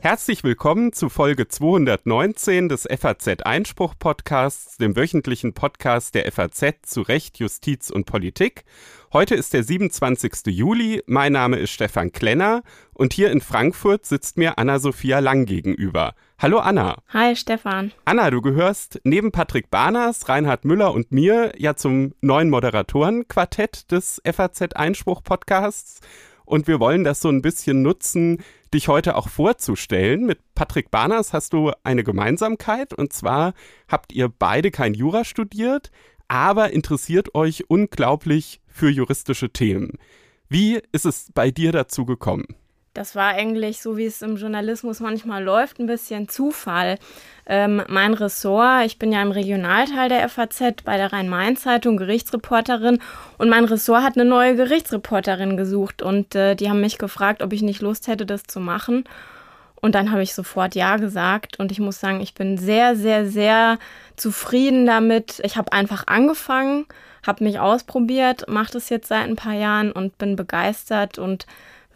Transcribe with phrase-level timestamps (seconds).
[0.00, 7.02] Herzlich willkommen zu Folge 219 des FAZ Einspruch Podcasts, dem wöchentlichen Podcast der FAZ zu
[7.02, 8.64] Recht, Justiz und Politik.
[9.12, 10.46] Heute ist der 27.
[10.46, 11.02] Juli.
[11.06, 12.62] Mein Name ist Stefan Klenner
[12.94, 16.14] und hier in Frankfurt sitzt mir Anna-Sophia Lang gegenüber.
[16.38, 17.02] Hallo Anna.
[17.12, 17.92] Hi Stefan.
[18.04, 24.22] Anna, du gehörst neben Patrick Barners, Reinhard Müller und mir ja zum neuen Moderatorenquartett des
[24.24, 26.00] FAZ Einspruch Podcasts
[26.48, 28.42] und wir wollen das so ein bisschen nutzen,
[28.74, 30.26] dich heute auch vorzustellen.
[30.26, 33.54] Mit Patrick Barners hast du eine Gemeinsamkeit und zwar
[33.88, 35.90] habt ihr beide kein Jura studiert,
[36.26, 39.98] aber interessiert euch unglaublich für juristische Themen.
[40.48, 42.46] Wie ist es bei dir dazu gekommen?
[42.98, 46.98] Das war eigentlich so, wie es im Journalismus manchmal läuft, ein bisschen Zufall.
[47.46, 53.00] Ähm, mein Ressort, ich bin ja im Regionalteil der FAZ bei der Rhein-Main-Zeitung Gerichtsreporterin
[53.38, 57.52] und mein Ressort hat eine neue Gerichtsreporterin gesucht und äh, die haben mich gefragt, ob
[57.52, 59.04] ich nicht Lust hätte, das zu machen.
[59.80, 63.26] Und dann habe ich sofort Ja gesagt und ich muss sagen, ich bin sehr, sehr,
[63.30, 63.78] sehr
[64.16, 65.40] zufrieden damit.
[65.44, 66.84] Ich habe einfach angefangen,
[67.24, 71.46] habe mich ausprobiert, mache das jetzt seit ein paar Jahren und bin begeistert und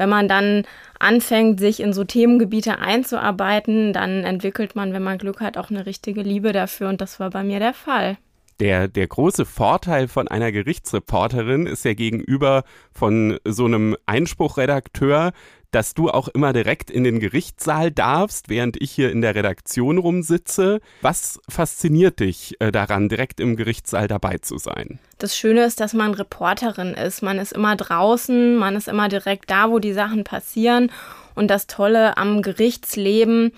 [0.02, 0.64] wenn man dann
[0.98, 5.86] anfängt, sich in so Themengebiete einzuarbeiten, dann entwickelt man, wenn man Glück hat, auch eine
[5.86, 6.88] richtige Liebe dafür.
[6.88, 8.18] Und das war bei mir der Fall.
[8.58, 15.30] Der, der große Vorteil von einer Gerichtsreporterin ist ja gegenüber von so einem Einspruchredakteur,
[15.74, 19.98] dass du auch immer direkt in den Gerichtssaal darfst, während ich hier in der Redaktion
[19.98, 20.80] rumsitze.
[21.00, 25.00] Was fasziniert dich äh, daran, direkt im Gerichtssaal dabei zu sein?
[25.18, 27.22] Das Schöne ist, dass man Reporterin ist.
[27.22, 30.90] Man ist immer draußen, man ist immer direkt da, wo die Sachen passieren.
[31.34, 33.52] Und das Tolle am Gerichtsleben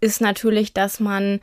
[0.00, 1.40] ist natürlich, dass man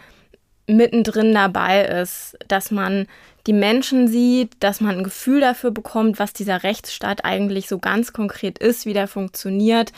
[0.68, 3.08] mittendrin dabei ist, dass man
[3.48, 8.12] die Menschen sieht, dass man ein Gefühl dafür bekommt, was dieser Rechtsstaat eigentlich so ganz
[8.12, 9.94] konkret ist, wie der funktioniert,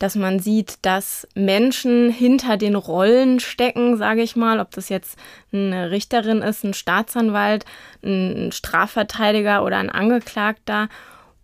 [0.00, 5.18] dass man sieht, dass Menschen hinter den Rollen stecken, sage ich mal, ob das jetzt
[5.52, 7.64] eine Richterin ist, ein Staatsanwalt,
[8.02, 10.88] ein Strafverteidiger oder ein Angeklagter.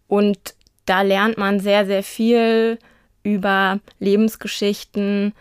[0.09, 0.39] Und
[0.87, 2.79] da lernt man sehr, sehr viel
[3.23, 5.33] über Lebensgeschichten,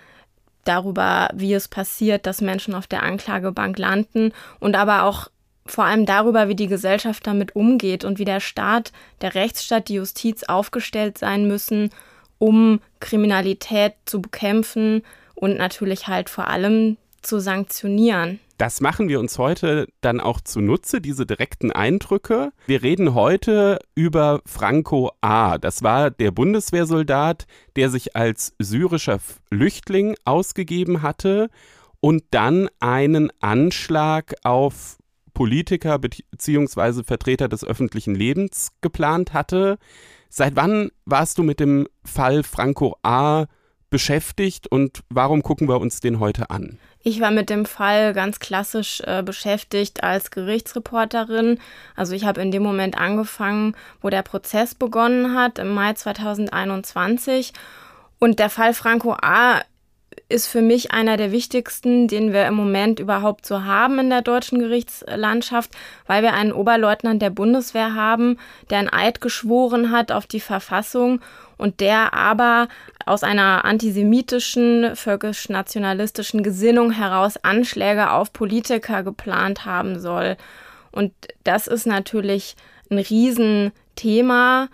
[0.63, 5.30] darüber, wie es passiert, dass Menschen auf der Anklagebank landen und aber auch
[5.66, 8.91] vor allem darüber, wie die Gesellschaft damit umgeht und wie der Staat,
[9.22, 11.90] der Rechtsstaat, die Justiz aufgestellt sein müssen,
[12.38, 15.03] um Kriminalität zu bekämpfen
[15.35, 18.40] und natürlich halt vor allem zu sanktionieren.
[18.57, 22.51] Das machen wir uns heute dann auch zunutze, diese direkten Eindrücke.
[22.68, 25.57] Wir reden heute über Franco A.
[25.57, 29.19] Das war der Bundeswehrsoldat, der sich als syrischer
[29.50, 31.50] Flüchtling ausgegeben hatte
[32.00, 34.97] und dann einen Anschlag auf
[35.33, 37.03] Politiker bzw.
[37.03, 39.77] Vertreter des öffentlichen Lebens geplant hatte.
[40.29, 43.45] Seit wann warst du mit dem Fall Franco A
[43.94, 46.79] beschäftigt und warum gucken wir uns den heute an?
[47.03, 51.59] Ich war mit dem Fall ganz klassisch äh, beschäftigt als Gerichtsreporterin.
[51.95, 57.53] Also ich habe in dem Moment angefangen, wo der Prozess begonnen hat, im Mai 2021.
[58.17, 59.61] Und der Fall Franco A
[60.29, 64.22] ist für mich einer der wichtigsten, den wir im Moment überhaupt so haben in der
[64.22, 65.72] deutschen Gerichtslandschaft,
[66.07, 68.38] weil wir einen Oberleutnant der Bundeswehr haben,
[68.69, 71.22] der ein Eid geschworen hat auf die Verfassung
[71.57, 72.68] und der aber
[73.06, 80.38] aus einer antisemitischen, völkisch-nationalistischen Gesinnung heraus Anschläge auf Politiker geplant haben soll.
[80.91, 81.13] Und
[81.44, 82.56] das ist natürlich
[82.90, 84.69] ein Riesenthema,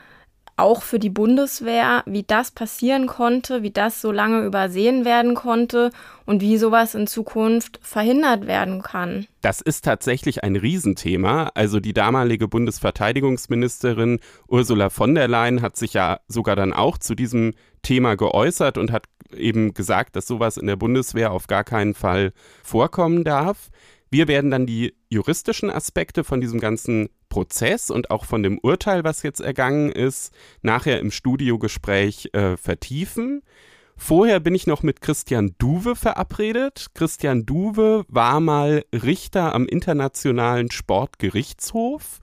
[0.60, 5.92] auch für die Bundeswehr, wie das passieren konnte, wie das so lange übersehen werden konnte
[6.26, 9.26] und wie sowas in Zukunft verhindert werden kann.
[9.42, 11.52] Das ist tatsächlich ein Riesenthema.
[11.56, 17.16] Also die damalige Bundesverteidigungsministerin Ursula von der Leyen hat sich ja sogar dann auch zu
[17.16, 19.06] diesem Thema geäußert und hat
[19.36, 22.34] eben gesagt, dass sowas in der Bundeswehr auf gar keinen Fall
[22.64, 23.70] vorkommen darf.
[24.10, 29.04] Wir werden dann die juristischen Aspekte von diesem ganzen Prozess und auch von dem Urteil,
[29.04, 33.44] was jetzt ergangen ist, nachher im Studiogespräch äh, vertiefen.
[33.96, 36.88] Vorher bin ich noch mit Christian Duwe verabredet.
[36.96, 42.20] Christian Duwe war mal Richter am Internationalen Sportgerichtshof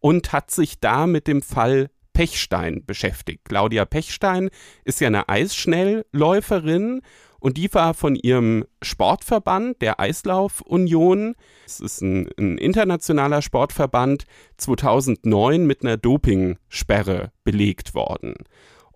[0.00, 3.44] und hat sich da mit dem Fall Pechstein beschäftigt.
[3.44, 4.50] Claudia Pechstein
[4.84, 7.02] ist ja eine Eisschnellläuferin
[7.40, 11.34] und die war von ihrem Sportverband, der Eislaufunion,
[11.66, 14.24] es ist ein, ein, internationaler Sportverband,
[14.56, 18.34] 2009 mit einer Dopingsperre belegt worden.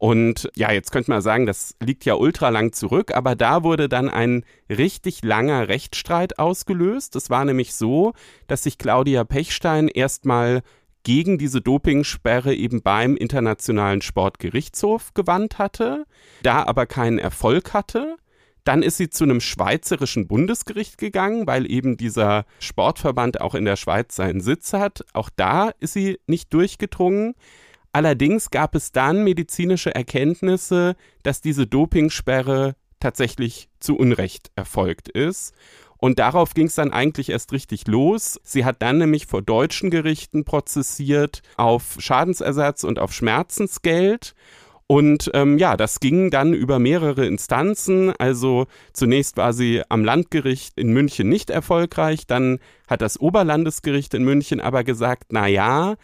[0.02, 3.88] Und ja, jetzt könnte man sagen, das liegt ja ultra lang zurück, aber da wurde
[3.88, 7.14] dann ein richtig langer Rechtsstreit ausgelöst.
[7.14, 8.12] Es war nämlich so,
[8.48, 10.62] dass sich Claudia Pechstein erstmal
[11.04, 16.04] gegen diese Dopingsperre eben beim Internationalen Sportgerichtshof gewandt hatte,
[16.42, 18.16] da aber keinen Erfolg hatte.
[18.64, 23.76] Dann ist sie zu einem schweizerischen Bundesgericht gegangen, weil eben dieser Sportverband auch in der
[23.76, 25.04] Schweiz seinen Sitz hat.
[25.12, 27.34] Auch da ist sie nicht durchgedrungen.
[27.92, 35.54] Allerdings gab es dann medizinische Erkenntnisse, dass diese Dopingsperre tatsächlich zu Unrecht erfolgt ist.
[35.98, 38.40] Und darauf ging es dann eigentlich erst richtig los.
[38.42, 44.34] Sie hat dann nämlich vor deutschen Gerichten prozessiert auf Schadensersatz und auf Schmerzensgeld.
[44.92, 48.12] Und ähm, ja, das ging dann über mehrere Instanzen.
[48.18, 52.58] Also zunächst war sie am Landgericht in München nicht erfolgreich, dann
[52.88, 55.94] hat das Oberlandesgericht in München aber gesagt, na ja,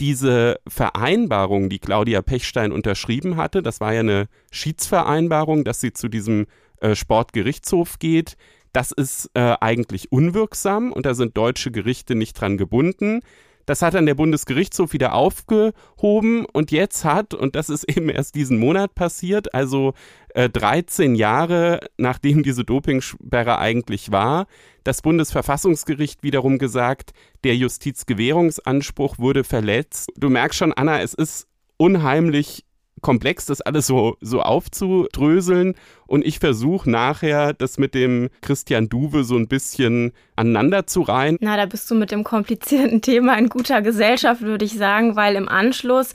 [0.00, 6.08] diese Vereinbarung, die Claudia Pechstein unterschrieben hatte, das war ja eine Schiedsvereinbarung, dass sie zu
[6.08, 6.46] diesem
[6.80, 8.38] äh, Sportgerichtshof geht,
[8.72, 13.20] das ist äh, eigentlich unwirksam und da sind deutsche Gerichte nicht dran gebunden.
[13.68, 18.34] Das hat dann der Bundesgerichtshof wieder aufgehoben und jetzt hat, und das ist eben erst
[18.34, 19.92] diesen Monat passiert, also
[20.30, 24.46] äh, 13 Jahre nachdem diese Dopingsperre eigentlich war,
[24.84, 27.10] das Bundesverfassungsgericht wiederum gesagt,
[27.44, 30.12] der Justizgewährungsanspruch wurde verletzt.
[30.16, 32.64] Du merkst schon, Anna, es ist unheimlich
[33.00, 35.74] komplex, das alles so, so aufzudröseln.
[36.06, 41.36] Und ich versuche nachher, das mit dem Christian Duwe so ein bisschen aneinander zu reihen.
[41.40, 45.36] Na, da bist du mit dem komplizierten Thema in guter Gesellschaft, würde ich sagen, weil
[45.36, 46.14] im Anschluss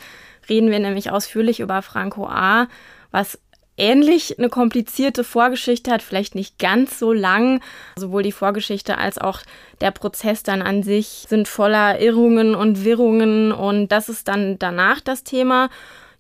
[0.50, 2.68] reden wir nämlich ausführlich über Franco A.,
[3.12, 3.38] was
[3.78, 7.62] ähnlich eine komplizierte Vorgeschichte hat, vielleicht nicht ganz so lang.
[7.98, 9.40] Sowohl die Vorgeschichte als auch
[9.82, 15.02] der Prozess dann an sich sind voller Irrungen und Wirrungen und das ist dann danach
[15.02, 15.70] das Thema.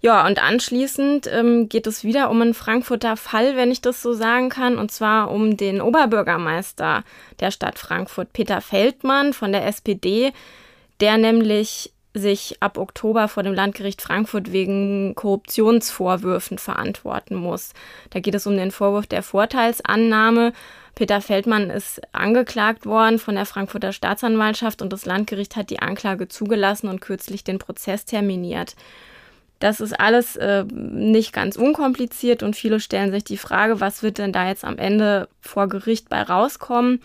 [0.05, 4.11] Ja, und anschließend ähm, geht es wieder um einen Frankfurter Fall, wenn ich das so
[4.11, 7.05] sagen kann, und zwar um den Oberbürgermeister
[7.39, 10.33] der Stadt Frankfurt, Peter Feldmann von der SPD,
[10.99, 17.71] der nämlich sich ab Oktober vor dem Landgericht Frankfurt wegen Korruptionsvorwürfen verantworten muss.
[18.09, 20.51] Da geht es um den Vorwurf der Vorteilsannahme.
[20.95, 26.27] Peter Feldmann ist angeklagt worden von der Frankfurter Staatsanwaltschaft und das Landgericht hat die Anklage
[26.27, 28.75] zugelassen und kürzlich den Prozess terminiert.
[29.63, 34.17] Das ist alles äh, nicht ganz unkompliziert und viele stellen sich die Frage, was wird
[34.17, 36.99] denn da jetzt am Ende vor Gericht bei rauskommen?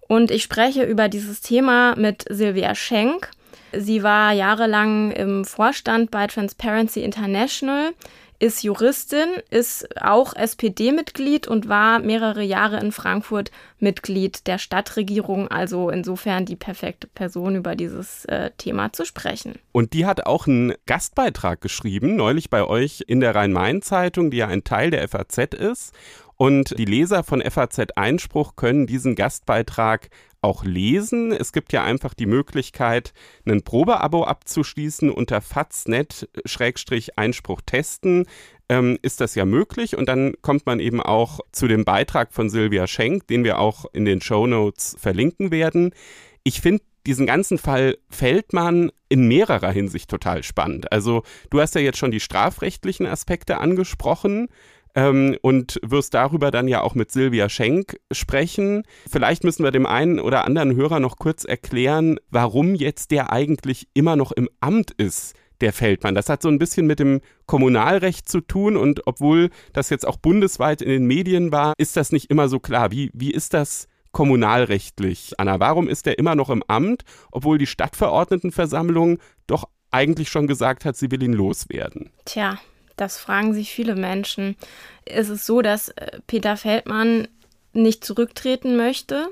[0.00, 3.30] Und ich spreche über dieses Thema mit Silvia Schenk.
[3.72, 7.92] Sie war jahrelang im Vorstand bei Transparency International
[8.38, 15.48] ist Juristin, ist auch SPD-Mitglied und war mehrere Jahre in Frankfurt Mitglied der Stadtregierung.
[15.48, 19.54] Also insofern die perfekte Person, über dieses äh, Thema zu sprechen.
[19.72, 24.48] Und die hat auch einen Gastbeitrag geschrieben, neulich bei euch in der Rhein-Main-Zeitung, die ja
[24.48, 25.92] ein Teil der FAZ ist.
[26.36, 30.10] Und die Leser von FAZ Einspruch können diesen Gastbeitrag
[30.42, 31.32] auch lesen.
[31.32, 33.14] Es gibt ja einfach die Möglichkeit,
[33.46, 38.26] ein Probeabo abzuschließen unter faznet-einspruch testen.
[38.68, 42.50] Ähm, ist das ja möglich und dann kommt man eben auch zu dem Beitrag von
[42.50, 45.94] Silvia Schenk, den wir auch in den Show Notes verlinken werden.
[46.42, 50.90] Ich finde diesen ganzen Fall Feldmann in mehrerer Hinsicht total spannend.
[50.92, 54.48] Also du hast ja jetzt schon die strafrechtlichen Aspekte angesprochen
[54.96, 58.82] ähm, und wirst darüber dann ja auch mit Silvia Schenk sprechen.
[59.08, 63.86] Vielleicht müssen wir dem einen oder anderen Hörer noch kurz erklären, warum jetzt der eigentlich
[63.94, 66.14] immer noch im Amt ist der Feldmann.
[66.14, 70.16] Das hat so ein bisschen mit dem Kommunalrecht zu tun und obwohl das jetzt auch
[70.16, 72.90] bundesweit in den Medien war, ist das nicht immer so klar.
[72.90, 75.60] Wie, wie ist das kommunalrechtlich, Anna?
[75.60, 80.96] Warum ist er immer noch im Amt, obwohl die Stadtverordnetenversammlung doch eigentlich schon gesagt hat,
[80.96, 82.10] sie will ihn loswerden?
[82.26, 82.58] Tja,
[82.96, 84.56] das fragen sich viele Menschen.
[85.04, 87.28] Es ist so, dass äh, Peter Feldmann
[87.72, 89.28] nicht zurücktreten möchte.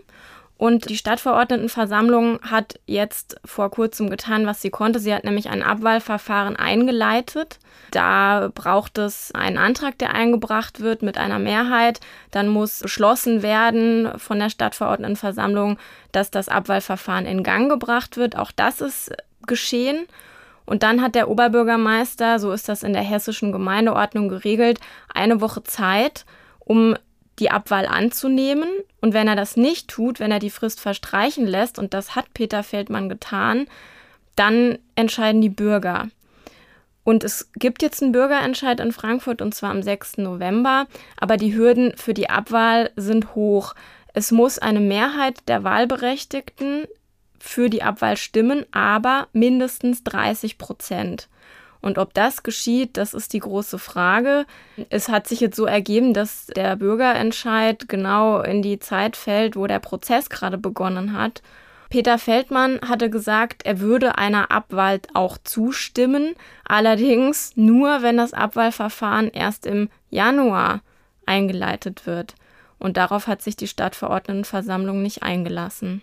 [0.57, 5.01] Und die Stadtverordnetenversammlung hat jetzt vor kurzem getan, was sie konnte.
[5.01, 7.59] Sie hat nämlich ein Abwahlverfahren eingeleitet.
[7.91, 11.99] Da braucht es einen Antrag, der eingebracht wird mit einer Mehrheit.
[12.31, 15.77] Dann muss beschlossen werden von der Stadtverordnetenversammlung,
[16.13, 18.37] dass das Abwahlverfahren in Gang gebracht wird.
[18.37, 19.13] Auch das ist
[19.47, 20.07] geschehen.
[20.67, 24.81] Und dann hat der Oberbürgermeister, so ist das in der hessischen Gemeindeordnung geregelt,
[25.13, 26.25] eine Woche Zeit,
[26.59, 26.97] um
[27.39, 28.69] die Abwahl anzunehmen.
[29.01, 32.33] Und wenn er das nicht tut, wenn er die Frist verstreichen lässt, und das hat
[32.33, 33.67] Peter Feldmann getan,
[34.37, 36.09] dann entscheiden die Bürger.
[37.05, 40.19] Und es gibt jetzt einen Bürgerentscheid in Frankfurt und zwar am 6.
[40.19, 40.87] November,
[41.19, 43.75] aber die Hürden für die Abwahl sind hoch.
[44.15, 46.87] Es muss eine Mehrheit der Wahlberechtigten
[47.45, 51.29] für die Abwahl stimmen, aber mindestens 30 Prozent.
[51.83, 54.47] Und ob das geschieht, das ist die große Frage.
[54.89, 59.67] Es hat sich jetzt so ergeben, dass der Bürgerentscheid genau in die Zeit fällt, wo
[59.67, 61.43] der Prozess gerade begonnen hat.
[61.91, 66.35] Peter Feldmann hatte gesagt, er würde einer Abwahl auch zustimmen,
[66.65, 70.81] allerdings nur, wenn das Abwahlverfahren erst im Januar
[71.27, 72.35] eingeleitet wird.
[72.79, 76.01] Und darauf hat sich die Stadtverordnetenversammlung nicht eingelassen.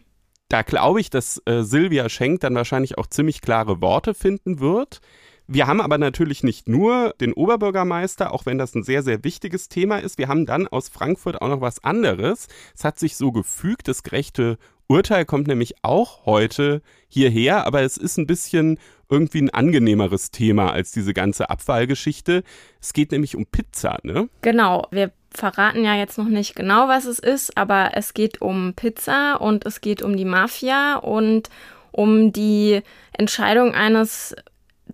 [0.52, 5.00] Da glaube ich, dass äh, Silvia Schenk dann wahrscheinlich auch ziemlich klare Worte finden wird.
[5.48, 9.70] Wir haben aber natürlich nicht nur den Oberbürgermeister, auch wenn das ein sehr, sehr wichtiges
[9.70, 10.18] Thema ist.
[10.18, 12.50] Wir haben dann aus Frankfurt auch noch was anderes.
[12.76, 17.96] Es hat sich so gefügt, das gerechte Urteil kommt nämlich auch heute hierher, aber es
[17.96, 18.78] ist ein bisschen
[19.10, 22.44] irgendwie ein angenehmeres Thema als diese ganze Abwahlgeschichte.
[22.82, 24.28] Es geht nämlich um Pizza, ne?
[24.42, 28.74] Genau, wir verraten ja jetzt noch nicht genau, was es ist, aber es geht um
[28.76, 31.50] Pizza und es geht um die Mafia und
[31.92, 32.82] um die
[33.14, 34.36] Entscheidung eines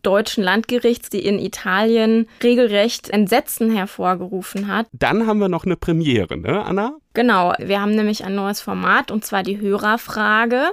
[0.04, 4.88] deutschen Landgerichts, die in Italien regelrecht Entsetzen hervorgerufen hat.
[4.92, 6.94] Dann haben wir noch eine Premiere, ne, Anna?
[7.14, 10.70] Genau, wir haben nämlich ein neues Format und zwar die Hörerfrage.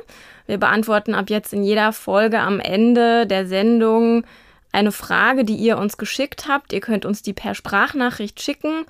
[0.47, 4.25] Wir beantworten ab jetzt in jeder Folge am Ende der Sendung
[4.73, 6.73] eine Frage, die ihr uns geschickt habt.
[6.73, 8.85] Ihr könnt uns die per Sprachnachricht schicken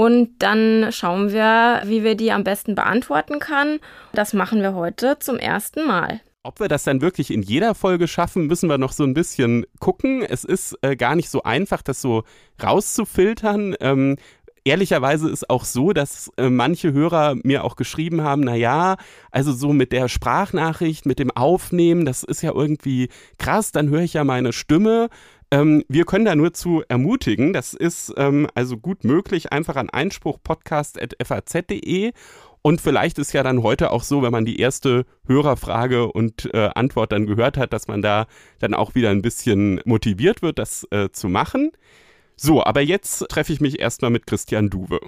[0.00, 3.80] und dann schauen wir, wie wir die am besten beantworten können.
[4.14, 6.22] Das machen wir heute zum ersten Mal.
[6.42, 9.66] Ob wir das dann wirklich in jeder Folge schaffen, müssen wir noch so ein bisschen
[9.78, 10.22] gucken.
[10.22, 12.22] Es ist äh, gar nicht so einfach, das so
[12.62, 13.76] rauszufiltern.
[13.80, 14.16] Ähm,
[14.64, 18.96] ehrlicherweise ist auch so, dass äh, manche Hörer mir auch geschrieben haben, na ja,
[19.30, 24.00] also so mit der Sprachnachricht, mit dem Aufnehmen, das ist ja irgendwie krass, dann höre
[24.00, 25.10] ich ja meine Stimme.
[25.50, 27.52] Ähm, wir können da nur zu ermutigen.
[27.52, 29.52] Das ist ähm, also gut möglich.
[29.52, 32.12] Einfach an einspruchpodcast.faz.de
[32.62, 36.70] und vielleicht ist ja dann heute auch so, wenn man die erste Hörerfrage und äh,
[36.74, 38.26] Antwort dann gehört hat, dass man da
[38.58, 41.72] dann auch wieder ein bisschen motiviert wird, das äh, zu machen.
[42.36, 45.00] So, aber jetzt treffe ich mich erstmal mit Christian Duwe.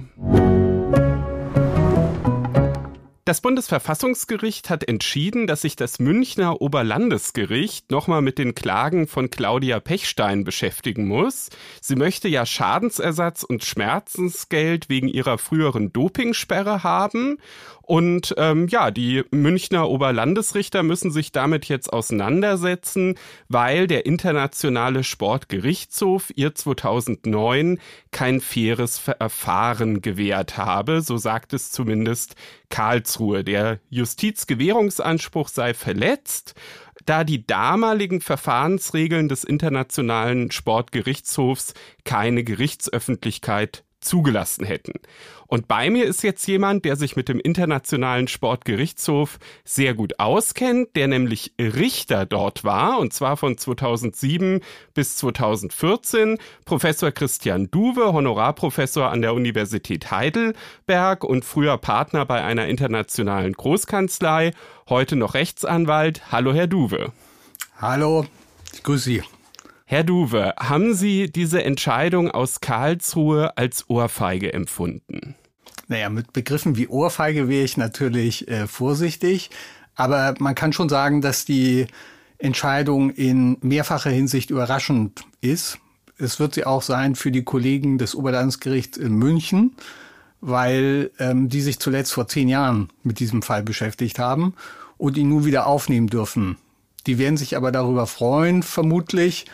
[3.25, 9.79] Das Bundesverfassungsgericht hat entschieden, dass sich das Münchner Oberlandesgericht nochmal mit den Klagen von Claudia
[9.79, 11.49] Pechstein beschäftigen muss.
[11.81, 17.39] Sie möchte ja Schadensersatz und Schmerzensgeld wegen ihrer früheren Dopingsperre haben
[17.83, 23.17] und ähm, ja, die Münchner Oberlandesrichter müssen sich damit jetzt auseinandersetzen,
[23.49, 27.79] weil der internationale Sportgerichtshof ihr 2009
[28.11, 32.37] kein faires Verfahren gewährt habe, so sagt es zumindest
[32.71, 33.45] Karlsruhe.
[33.45, 36.55] Der Justizgewährungsanspruch sei verletzt
[37.05, 41.75] da die damaligen Verfahrensregeln des Internationalen Sportgerichtshofs
[42.05, 44.93] keine Gerichtsöffentlichkeit zugelassen hätten.
[45.47, 50.97] Und bei mir ist jetzt jemand, der sich mit dem Internationalen Sportgerichtshof sehr gut auskennt,
[50.97, 54.61] der nämlich Richter dort war, und zwar von 2007
[54.95, 56.39] bis 2014.
[56.65, 64.53] Professor Christian Duwe, Honorarprofessor an der Universität Heidelberg und früher Partner bei einer internationalen Großkanzlei,
[64.89, 66.33] heute noch Rechtsanwalt.
[66.33, 67.13] Hallo, Herr Duwe.
[67.79, 68.25] Hallo,
[68.73, 69.23] ich grüße Sie.
[69.93, 75.35] Herr Duwe, haben Sie diese Entscheidung aus Karlsruhe als Ohrfeige empfunden?
[75.87, 79.51] Naja, mit Begriffen wie Ohrfeige wäre ich natürlich äh, vorsichtig,
[79.95, 81.89] aber man kann schon sagen, dass die
[82.39, 85.79] Entscheidung in mehrfacher Hinsicht überraschend ist.
[86.17, 89.77] Es wird sie auch sein für die Kollegen des Oberlandesgerichts in München,
[90.41, 94.55] weil ähm, die sich zuletzt vor zehn Jahren mit diesem Fall beschäftigt haben
[94.97, 96.57] und ihn nun wieder aufnehmen dürfen.
[97.07, 99.45] Die werden sich aber darüber freuen, vermutlich,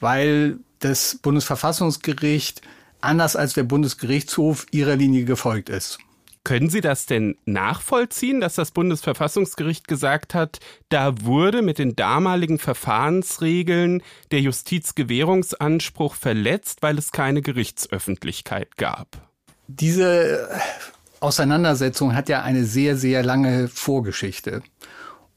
[0.00, 2.62] weil das Bundesverfassungsgericht
[3.00, 5.98] anders als der Bundesgerichtshof ihrer Linie gefolgt ist.
[6.44, 10.60] Können Sie das denn nachvollziehen, dass das Bundesverfassungsgericht gesagt hat,
[10.90, 14.00] da wurde mit den damaligen Verfahrensregeln
[14.30, 19.28] der Justizgewährungsanspruch verletzt, weil es keine Gerichtsöffentlichkeit gab?
[19.66, 20.48] Diese
[21.18, 24.62] Auseinandersetzung hat ja eine sehr, sehr lange Vorgeschichte.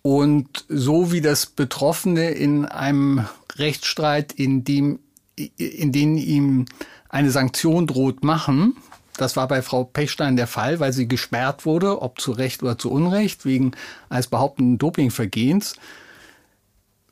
[0.04, 3.28] Und so wie das Betroffene in einem
[3.60, 5.00] Rechtsstreit, in dem,
[5.36, 6.66] in dem ihm
[7.10, 8.76] eine Sanktion droht, machen,
[9.20, 12.78] das war bei Frau Pechstein der Fall, weil sie gesperrt wurde, ob zu Recht oder
[12.78, 13.74] zu Unrecht, wegen
[14.08, 15.76] eines behauptenden Dopingvergehens,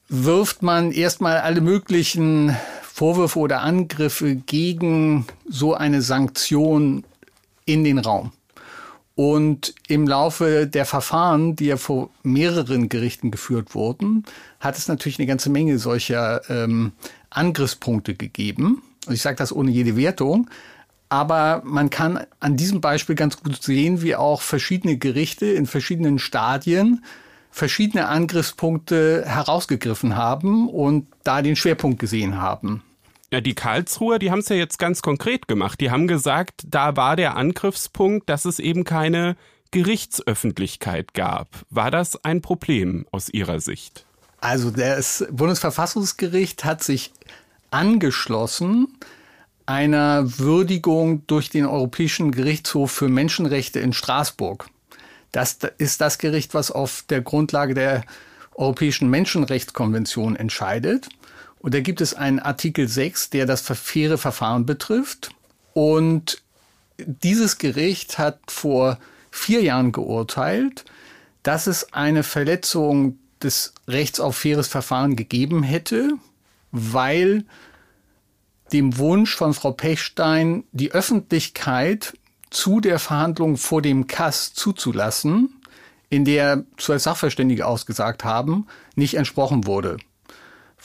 [0.08, 7.04] wirft man erstmal alle möglichen Vorwürfe oder Angriffe gegen so eine Sanktion
[7.66, 8.32] in den Raum.
[9.18, 14.26] Und im Laufe der Verfahren, die ja vor mehreren Gerichten geführt wurden,
[14.60, 16.92] hat es natürlich eine ganze Menge solcher ähm,
[17.32, 18.84] Angriffspunkte gegeben.
[19.08, 20.52] Und ich sage das ohne jede Wertung.
[21.10, 26.20] Aber man kann an diesem Beispiel ganz gut sehen, wie auch verschiedene Gerichte in verschiedenen
[26.20, 27.04] Stadien
[27.50, 32.84] verschiedene Angriffspunkte herausgegriffen haben und da den Schwerpunkt gesehen haben.
[33.32, 35.82] Ja, die Karlsruher, die haben es ja jetzt ganz konkret gemacht.
[35.82, 39.36] Die haben gesagt, da war der Angriffspunkt, dass es eben keine
[39.72, 41.50] Gerichtsöffentlichkeit gab.
[41.70, 44.06] War das ein Problem aus Ihrer Sicht?
[44.40, 47.12] Also das Bundesverfassungsgericht hat sich
[47.70, 48.88] angeschlossen
[49.66, 54.70] einer Würdigung durch den Europäischen Gerichtshof für Menschenrechte in Straßburg.
[55.34, 58.04] Das ist das Gericht, was auf der Grundlage der
[58.56, 61.10] Europäischen Menschenrechtskonvention entscheidet.
[61.60, 65.32] Und da gibt es einen Artikel 6, der das faire Verfahren betrifft.
[65.74, 66.42] Und
[66.98, 69.00] dieses Gericht hat vor
[69.32, 70.86] vier Jahren geurteilt,
[71.44, 76.14] dass es eine Verletzung des Rechts auf faires Verfahren gegeben hätte,
[76.72, 77.46] weil
[78.74, 82.18] dem Wunsch von Frau Pechstein, die Öffentlichkeit
[82.50, 85.62] zu der Verhandlung vor dem Kass zuzulassen,
[86.10, 89.98] in der zwei Sachverständige ausgesagt haben, nicht entsprochen wurde.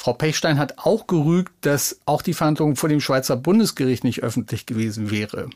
[0.02, 4.66] Frau Pechstein hat auch gerügt, dass auch die Verhandlung vor dem Schweizer Bundesgericht nicht öffentlich
[4.66, 5.48] gewesen wäre.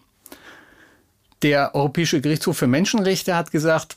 [1.42, 3.96] Der Europäische Gerichtshof für Menschenrechte hat gesagt,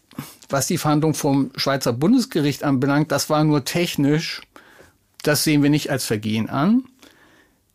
[0.50, 4.42] was die Verhandlung vom Schweizer Bundesgericht anbelangt, das war nur technisch.
[5.22, 6.84] Das sehen wir nicht als Vergehen an.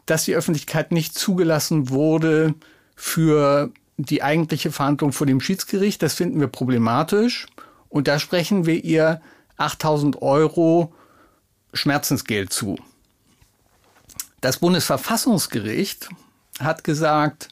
[0.05, 2.55] Dass die Öffentlichkeit nicht zugelassen wurde
[2.97, 7.47] für die eigentliche Verhandlung vor dem Schiedsgericht, das finden wir problematisch.
[7.89, 9.21] Und da sprechen wir ihr
[9.59, 10.93] 8000 Euro
[11.75, 12.79] Schmerzensgeld zu.
[14.41, 16.09] Das Bundesverfassungsgericht
[16.61, 17.49] hat gesagt,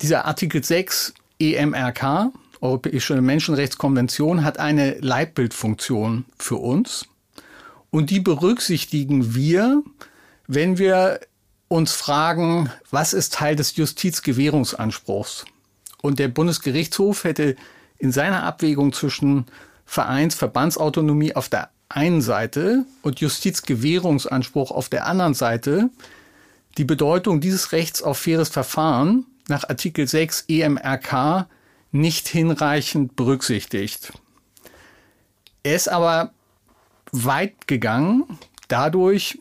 [0.00, 7.06] dieser Artikel 6 EMRK, Europäische Menschenrechtskonvention, hat eine Leitbildfunktion für uns.
[7.90, 9.82] Und die berücksichtigen wir,
[10.46, 11.20] wenn wir
[11.68, 15.44] uns fragen, was ist Teil des Justizgewährungsanspruchs?
[16.02, 17.56] Und der Bundesgerichtshof hätte
[17.98, 19.46] in seiner Abwägung zwischen
[19.86, 25.90] Vereins-, Verbandsautonomie auf der einen Seite und Justizgewährungsanspruch auf der anderen Seite
[26.78, 31.46] die Bedeutung dieses Rechts auf faires Verfahren nach Artikel 6 EMRK
[31.92, 34.12] nicht hinreichend berücksichtigt.
[35.62, 36.32] Er ist aber
[37.12, 38.24] weit gegangen
[38.68, 39.38] dadurch,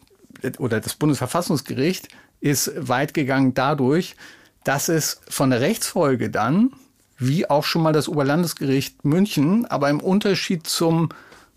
[0.59, 2.09] oder das Bundesverfassungsgericht
[2.39, 4.15] ist weit gegangen dadurch,
[4.63, 6.73] dass es von der Rechtsfolge dann,
[7.17, 11.09] wie auch schon mal das Oberlandesgericht München, aber im Unterschied zum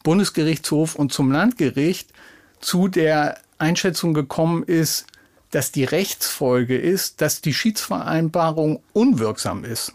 [0.06, 2.12] Bundesgerichtshof und zum Landgericht
[2.60, 5.06] zu der Einschätzung gekommen ist,
[5.50, 9.92] dass die Rechtsfolge ist, dass die Schiedsvereinbarung unwirksam ist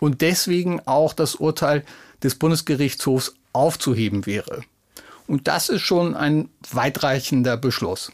[0.00, 1.84] und deswegen auch das Urteil
[2.22, 4.62] des Bundesgerichtshofs aufzuheben wäre.
[5.26, 8.10] Und das ist schon ein weitreichender Beschluss.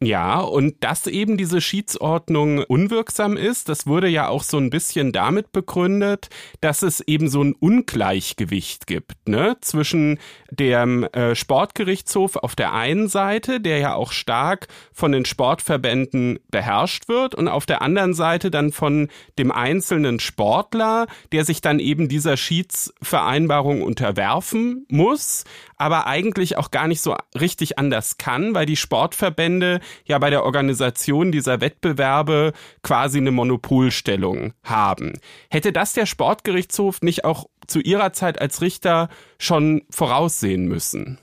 [0.00, 5.10] Ja, und dass eben diese Schiedsordnung unwirksam ist, das wurde ja auch so ein bisschen
[5.10, 6.28] damit begründet,
[6.60, 10.20] dass es eben so ein Ungleichgewicht gibt, ne, zwischen
[10.52, 17.08] dem äh, Sportgerichtshof auf der einen Seite, der ja auch stark von den Sportverbänden beherrscht
[17.08, 22.08] wird, und auf der anderen Seite dann von dem einzelnen Sportler, der sich dann eben
[22.08, 25.42] dieser Schiedsvereinbarung unterwerfen muss,
[25.76, 30.44] aber eigentlich auch gar nicht so richtig anders kann, weil die Sportverbände ja bei der
[30.44, 35.14] Organisation dieser Wettbewerbe quasi eine Monopolstellung haben.
[35.50, 41.18] Hätte das der Sportgerichtshof nicht auch zu ihrer Zeit als Richter schon voraussehen müssen?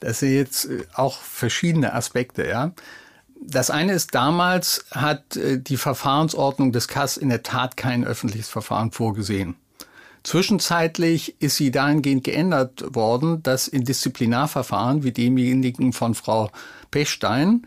[0.00, 2.72] Das sind jetzt äh, auch verschiedene Aspekte, ja.
[3.42, 8.48] Das eine ist, damals hat äh, die Verfahrensordnung des KAS in der Tat kein öffentliches
[8.48, 9.56] Verfahren vorgesehen.
[10.22, 16.50] Zwischenzeitlich ist sie dahingehend geändert worden, dass in Disziplinarverfahren wie demjenigen von Frau
[16.90, 17.66] Pechstein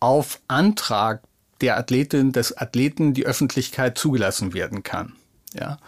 [0.00, 1.22] auf Antrag
[1.60, 5.14] der Athletin, des Athleten die Öffentlichkeit zugelassen werden kann.
[5.54, 5.78] Ja.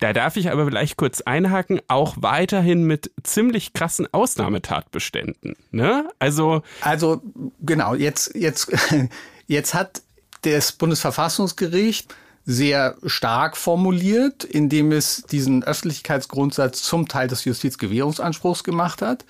[0.00, 5.56] Da darf ich aber vielleicht kurz einhaken, auch weiterhin mit ziemlich krassen Ausnahmetatbeständen.
[5.72, 6.08] Ne?
[6.18, 7.20] Also, also
[7.60, 8.70] genau, jetzt, jetzt,
[9.46, 10.02] jetzt hat
[10.42, 12.14] das Bundesverfassungsgericht
[12.46, 19.26] sehr stark formuliert, indem es diesen Öffentlichkeitsgrundsatz zum Teil des Justizgewährungsanspruchs gemacht hat.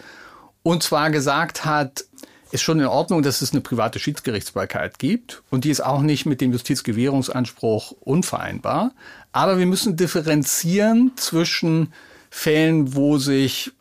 [0.62, 2.04] Und zwar gesagt hat,
[2.50, 6.26] ist schon in Ordnung, dass es eine private Schiedsgerichtsbarkeit gibt und die ist auch nicht
[6.26, 8.92] mit dem Justizgewährungsanspruch unvereinbar.
[9.32, 11.92] Aber wir müssen differenzieren zwischen
[12.30, 13.72] Fällen, wo sich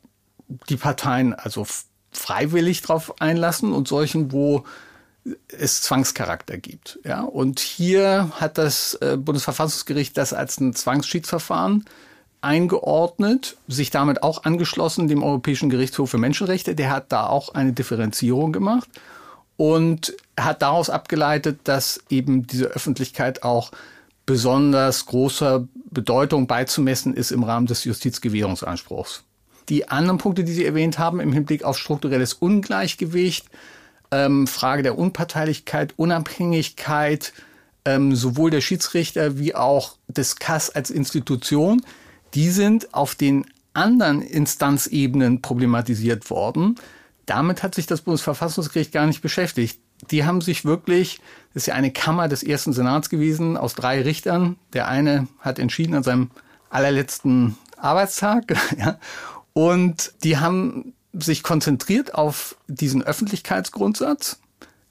[0.69, 1.65] die Parteien also
[2.11, 4.65] freiwillig darauf einlassen und solchen, wo
[5.49, 6.99] es Zwangscharakter gibt.
[7.03, 7.21] Ja?
[7.21, 11.85] Und hier hat das äh, Bundesverfassungsgericht das als ein Zwangsschiedsverfahren
[12.41, 16.75] eingeordnet, sich damit auch angeschlossen dem Europäischen Gerichtshof für Menschenrechte.
[16.75, 18.89] Der hat da auch eine Differenzierung gemacht
[19.57, 23.71] und hat daraus abgeleitet, dass eben diese Öffentlichkeit auch
[24.25, 29.23] besonders großer Bedeutung beizumessen ist im Rahmen des Justizgewährungsanspruchs.
[29.69, 33.47] Die anderen Punkte, die Sie erwähnt haben im Hinblick auf strukturelles Ungleichgewicht,
[34.11, 37.33] ähm, Frage der Unparteilichkeit, Unabhängigkeit,
[37.83, 41.81] ähm, sowohl der Schiedsrichter wie auch des KAS als Institution.
[42.37, 46.75] Die sind auf den anderen Instanzebenen problematisiert worden.
[47.25, 49.79] Damit hat sich das Bundesverfassungsgericht gar nicht beschäftigt.
[50.11, 51.19] Die haben sich wirklich,
[51.55, 54.57] das ist ja eine Kammer des ersten Senats gewesen, aus drei Richtern.
[54.73, 56.29] Der eine hat entschieden an seinem
[56.69, 58.55] allerletzten Arbeitstag.
[58.77, 58.99] Ja,
[59.53, 64.39] und die haben sich konzentriert auf diesen Öffentlichkeitsgrundsatz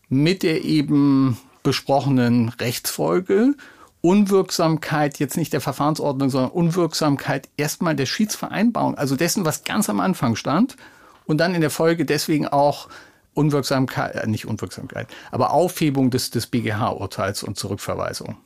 [0.08, 3.54] mit der eben besprochenen Rechtsfolge
[4.00, 10.00] Unwirksamkeit jetzt nicht der Verfahrensordnung, sondern Unwirksamkeit erstmal der Schiedsvereinbarung, also dessen, was ganz am
[10.00, 10.76] Anfang stand
[11.24, 12.88] und dann in der Folge deswegen auch
[13.34, 18.36] Unwirksamkeit, äh, nicht Unwirksamkeit, aber Aufhebung des, des BGH-Urteils und Zurückverweisung.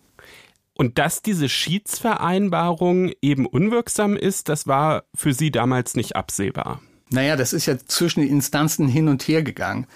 [0.75, 6.81] Und dass diese Schiedsvereinbarung eben unwirksam ist, das war für Sie damals nicht absehbar.
[7.11, 9.87] Naja, das ist ja zwischen den Instanzen hin und her gegangen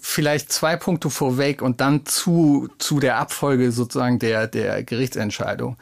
[0.00, 5.76] vielleicht zwei Punkte vorweg und dann zu, zu der Abfolge sozusagen der, der Gerichtsentscheidung.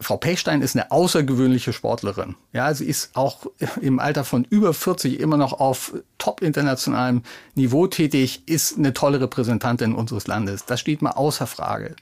[0.00, 2.36] Frau Pechstein ist eine außergewöhnliche Sportlerin.
[2.52, 3.46] Ja, sie ist auch
[3.80, 7.22] im Alter von über 40 immer noch auf top internationalem
[7.56, 10.64] Niveau tätig, ist eine tolle Repräsentantin unseres Landes.
[10.66, 11.96] Das steht mal außer Frage.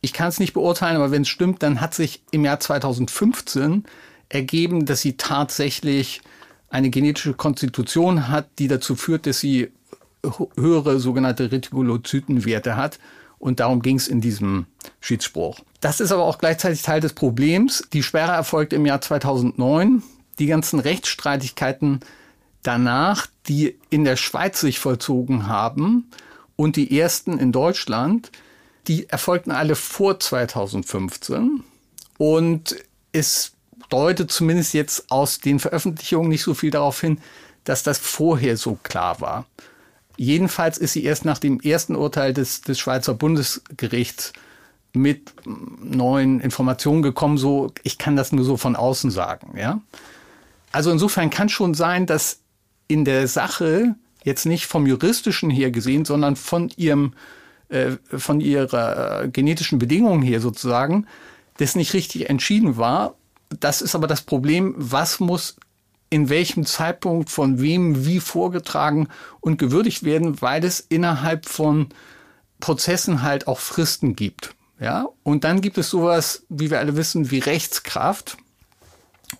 [0.00, 3.84] Ich kann es nicht beurteilen, aber wenn es stimmt, dann hat sich im Jahr 2015
[4.28, 6.22] ergeben, dass sie tatsächlich
[6.70, 9.70] eine genetische Konstitution hat, die dazu führt, dass sie
[10.56, 12.98] höhere sogenannte Retikulozytenwerte hat.
[13.38, 14.66] Und darum ging es in diesem
[15.00, 15.60] Schiedsspruch.
[15.80, 17.82] Das ist aber auch gleichzeitig Teil des Problems.
[17.92, 20.02] Die Sperre erfolgte im Jahr 2009.
[20.38, 22.00] Die ganzen Rechtsstreitigkeiten
[22.62, 26.08] danach, die in der Schweiz sich vollzogen haben
[26.56, 28.30] und die ersten in Deutschland,
[28.86, 31.64] die erfolgten alle vor 2015.
[32.18, 32.76] Und
[33.12, 33.52] es
[33.88, 37.18] deutet zumindest jetzt aus den Veröffentlichungen nicht so viel darauf hin,
[37.64, 39.46] dass das vorher so klar war.
[40.16, 44.32] Jedenfalls ist sie erst nach dem ersten Urteil des, des Schweizer Bundesgerichts
[44.92, 47.38] mit neuen Informationen gekommen.
[47.38, 49.80] So, ich kann das nur so von außen sagen, ja.
[50.70, 52.40] Also insofern kann schon sein, dass
[52.88, 53.94] in der Sache
[54.24, 57.12] jetzt nicht vom juristischen her gesehen, sondern von ihrem,
[57.68, 61.06] äh, von ihrer äh, genetischen Bedingung her sozusagen,
[61.58, 63.14] das nicht richtig entschieden war.
[63.60, 65.56] Das ist aber das Problem, was muss
[66.12, 69.08] in welchem Zeitpunkt von wem wie vorgetragen
[69.40, 71.88] und gewürdigt werden, weil es innerhalb von
[72.60, 74.54] Prozessen halt auch Fristen gibt.
[74.78, 78.36] Ja, und dann gibt es sowas, wie wir alle wissen, wie Rechtskraft.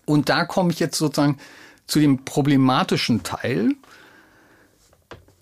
[0.06, 1.37] Und da komme ich jetzt sozusagen
[1.87, 3.74] zu dem problematischen Teil,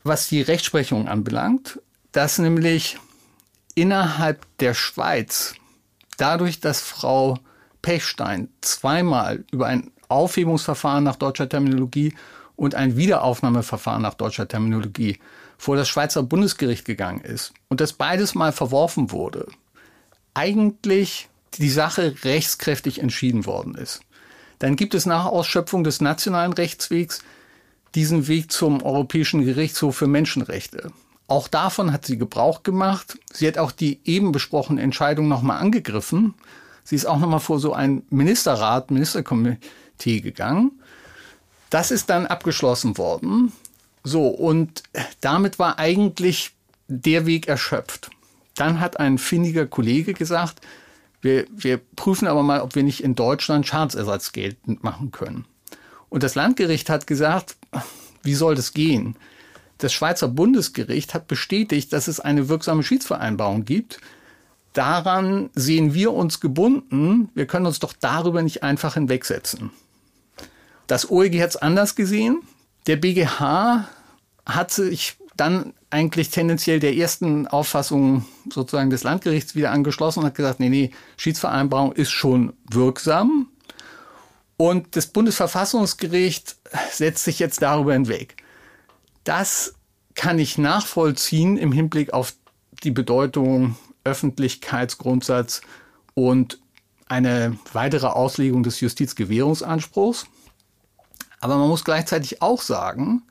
[0.03, 1.79] was die Rechtsprechung anbelangt,
[2.11, 2.99] dass nämlich
[3.77, 5.55] innerhalb der Schweiz,
[6.17, 7.39] dadurch, dass Frau
[7.83, 12.15] Pechstein zweimal über ein Aufhebungsverfahren nach deutscher Terminologie
[12.57, 15.19] und ein Wiederaufnahmeverfahren nach deutscher Terminologie
[15.57, 19.47] vor das Schweizer Bundesgericht gegangen ist und das beides mal verworfen wurde,
[20.35, 24.03] eigentlich die Sache rechtskräftig entschieden worden ist.
[24.59, 27.23] Dann gibt es nach Ausschöpfung des nationalen Rechtswegs
[27.95, 30.93] diesen Weg zum Europäischen Gerichtshof für Menschenrechte.
[31.29, 33.19] Auch davon hat sie Gebrauch gemacht.
[33.33, 36.35] Sie hat auch die eben besprochene Entscheidung nochmal angegriffen.
[36.85, 39.59] Sie ist auch nochmal vor so ein Ministerrat, Ministerkomitee
[40.01, 40.73] Tee gegangen.
[41.71, 43.53] Das ist dann abgeschlossen worden.
[44.03, 44.83] So, und
[45.21, 46.53] damit war eigentlich
[46.89, 48.11] der Weg erschöpft.
[48.57, 50.61] Dann hat ein findiger Kollege gesagt,
[51.23, 55.45] wir, wir prüfen aber mal, ob wir nicht in Deutschland Schadensersatz geltend machen können.
[56.09, 57.57] Und das Landgericht hat gesagt,
[58.23, 59.17] wie soll das gehen?
[59.79, 64.01] Das Schweizer Bundesgericht hat bestätigt, dass es eine wirksame Schiedsvereinbarung gibt.
[64.73, 67.31] Daran sehen wir uns gebunden.
[67.35, 69.71] Wir können uns doch darüber nicht einfach hinwegsetzen.
[70.91, 72.43] Das OEG hat es anders gesehen.
[72.89, 73.89] Der BGH
[74.45, 80.35] hat sich dann eigentlich tendenziell der ersten Auffassung sozusagen des Landgerichts wieder angeschlossen und hat
[80.35, 83.47] gesagt, nee, nee, Schiedsvereinbarung ist schon wirksam.
[84.57, 86.57] Und das Bundesverfassungsgericht
[86.91, 88.35] setzt sich jetzt darüber hinweg.
[89.23, 89.75] Das
[90.17, 92.35] kann ich nachvollziehen im Hinblick auf
[92.83, 95.61] die Bedeutung Öffentlichkeitsgrundsatz
[96.15, 96.59] und
[97.07, 100.27] eine weitere Auslegung des Justizgewährungsanspruchs.
[101.41, 103.23] Aber man muss gleichzeitig auch sagen,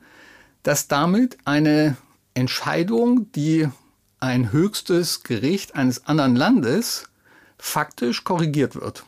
[0.62, 1.96] dass damit eine
[2.34, 3.68] Entscheidung, die
[4.18, 7.08] ein höchstes Gericht eines anderen Landes
[7.58, 9.04] faktisch korrigiert wird.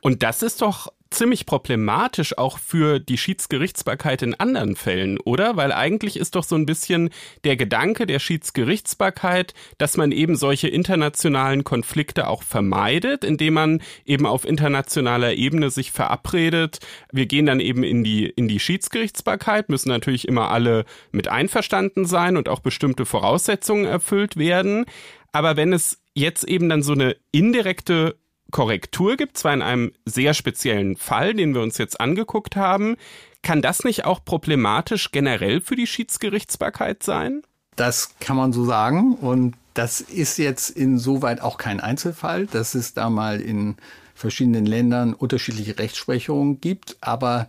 [0.00, 5.56] Und das ist doch ziemlich problematisch auch für die Schiedsgerichtsbarkeit in anderen Fällen, oder?
[5.56, 7.10] Weil eigentlich ist doch so ein bisschen
[7.44, 14.26] der Gedanke der Schiedsgerichtsbarkeit, dass man eben solche internationalen Konflikte auch vermeidet, indem man eben
[14.26, 16.80] auf internationaler Ebene sich verabredet.
[17.12, 22.04] Wir gehen dann eben in die, in die Schiedsgerichtsbarkeit, müssen natürlich immer alle mit einverstanden
[22.04, 24.84] sein und auch bestimmte Voraussetzungen erfüllt werden.
[25.32, 28.16] Aber wenn es jetzt eben dann so eine indirekte
[28.54, 32.94] Korrektur gibt, zwar in einem sehr speziellen Fall, den wir uns jetzt angeguckt haben.
[33.42, 37.42] Kann das nicht auch problematisch generell für die Schiedsgerichtsbarkeit sein?
[37.74, 39.16] Das kann man so sagen.
[39.16, 43.74] Und das ist jetzt insoweit auch kein Einzelfall, dass es da mal in
[44.14, 46.96] verschiedenen Ländern unterschiedliche Rechtsprechungen gibt.
[47.00, 47.48] Aber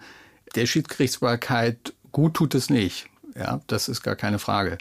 [0.55, 3.05] der Schiedsgerichtsbarkeit gut tut es nicht.
[3.35, 4.79] Ja, das ist gar keine Frage.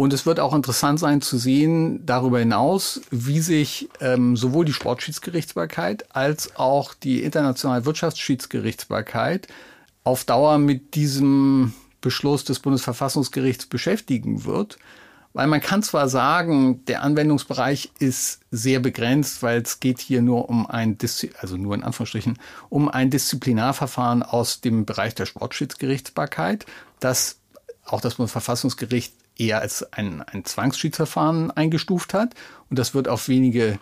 [0.00, 4.72] Und es wird auch interessant sein zu sehen, darüber hinaus, wie sich ähm, sowohl die
[4.72, 9.46] Sportschiedsgerichtsbarkeit als auch die internationale Wirtschaftsschiedsgerichtsbarkeit
[10.02, 14.78] auf Dauer mit diesem Beschluss des Bundesverfassungsgerichts beschäftigen wird.
[15.34, 20.48] Weil man kann zwar sagen, der Anwendungsbereich ist sehr begrenzt, weil es geht hier nur
[20.48, 20.96] um ein,
[21.42, 22.38] also nur in Anführungsstrichen,
[22.70, 26.64] um ein Disziplinarverfahren aus dem Bereich der Sportschiedsgerichtsbarkeit,
[27.00, 27.36] das
[27.84, 32.34] auch das Bundesverfassungsgericht eher als ein, ein Zwangsschiedsverfahren eingestuft hat.
[32.68, 33.78] Und das wird auf wenige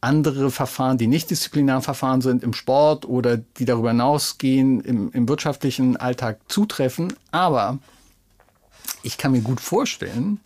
[0.00, 5.96] andere Verfahren, die nicht Disziplinarverfahren sind im Sport oder die darüber hinausgehen im, im wirtschaftlichen
[5.96, 7.14] Alltag zutreffen.
[7.32, 7.78] Aber
[9.02, 10.40] ich kann mir gut vorstellen,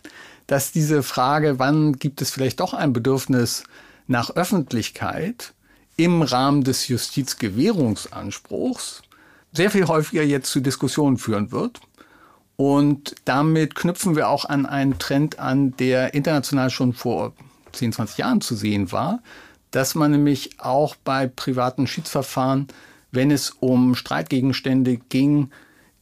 [0.47, 3.63] dass diese Frage, wann gibt es vielleicht doch ein Bedürfnis
[4.07, 5.53] nach Öffentlichkeit
[5.95, 9.03] im Rahmen des Justizgewährungsanspruchs,
[9.53, 11.79] sehr viel häufiger jetzt zu Diskussionen führen wird.
[12.55, 17.33] Und damit knüpfen wir auch an einen Trend an, der international schon vor
[17.71, 19.21] 10, 20 Jahren zu sehen war,
[19.71, 22.67] dass man nämlich auch bei privaten Schiedsverfahren,
[23.11, 25.49] wenn es um Streitgegenstände ging,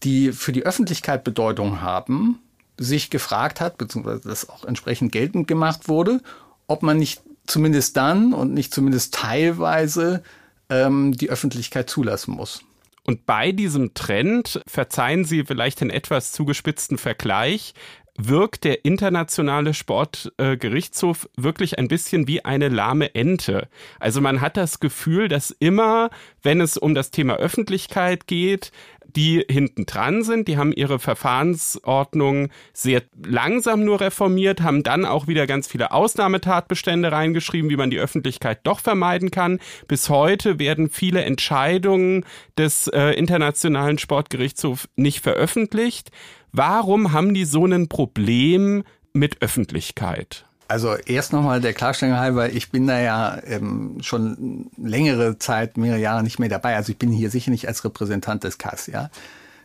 [0.03, 2.39] die für die Öffentlichkeit Bedeutung haben,
[2.77, 6.21] sich gefragt hat, beziehungsweise das auch entsprechend geltend gemacht wurde,
[6.67, 10.23] ob man nicht zumindest dann und nicht zumindest teilweise
[10.69, 12.63] ähm, die Öffentlichkeit zulassen muss.
[13.05, 17.73] Und bei diesem Trend, verzeihen Sie vielleicht den etwas zugespitzten Vergleich,
[18.17, 23.67] wirkt der internationale Sportgerichtshof äh, wirklich ein bisschen wie eine lahme Ente.
[23.99, 26.09] Also man hat das Gefühl, dass immer,
[26.43, 28.71] wenn es um das Thema Öffentlichkeit geht,
[29.15, 35.28] die hinten dran sind, die haben ihre Verfahrensordnung sehr langsam nur reformiert, haben dann auch
[35.28, 39.60] wieder ganz viele Ausnahmetatbestände reingeschrieben, wie man die Öffentlichkeit doch vermeiden kann.
[39.88, 42.26] Bis heute werden viele Entscheidungen
[42.58, 46.12] des äh, Internationalen Sportgerichtshofs nicht veröffentlicht.
[46.52, 50.45] Warum haben die so ein Problem mit Öffentlichkeit?
[50.71, 55.99] Also erst nochmal der Klarstellung halber, ich bin da ja ähm, schon längere Zeit, mehrere
[55.99, 56.77] Jahre nicht mehr dabei.
[56.77, 59.10] Also ich bin hier sicher nicht als Repräsentant des KAS, ja.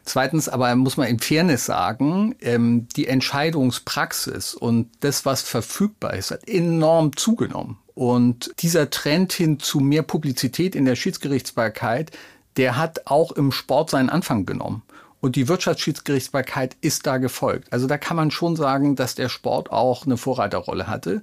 [0.03, 6.33] Zweitens aber muss man in Fairness sagen, ähm, die Entscheidungspraxis und das, was verfügbar ist,
[6.33, 7.79] hat enorm zugenommen.
[7.95, 12.11] Und dieser Trend hin zu mehr Publizität in der Schiedsgerichtsbarkeit,
[12.57, 14.83] der hat auch im Sport seinen Anfang genommen.
[15.27, 17.73] Und die Wirtschaftsschiedsgerichtsbarkeit ist da gefolgt.
[17.73, 21.23] Also da kann man schon sagen, dass der Sport auch eine Vorreiterrolle hatte.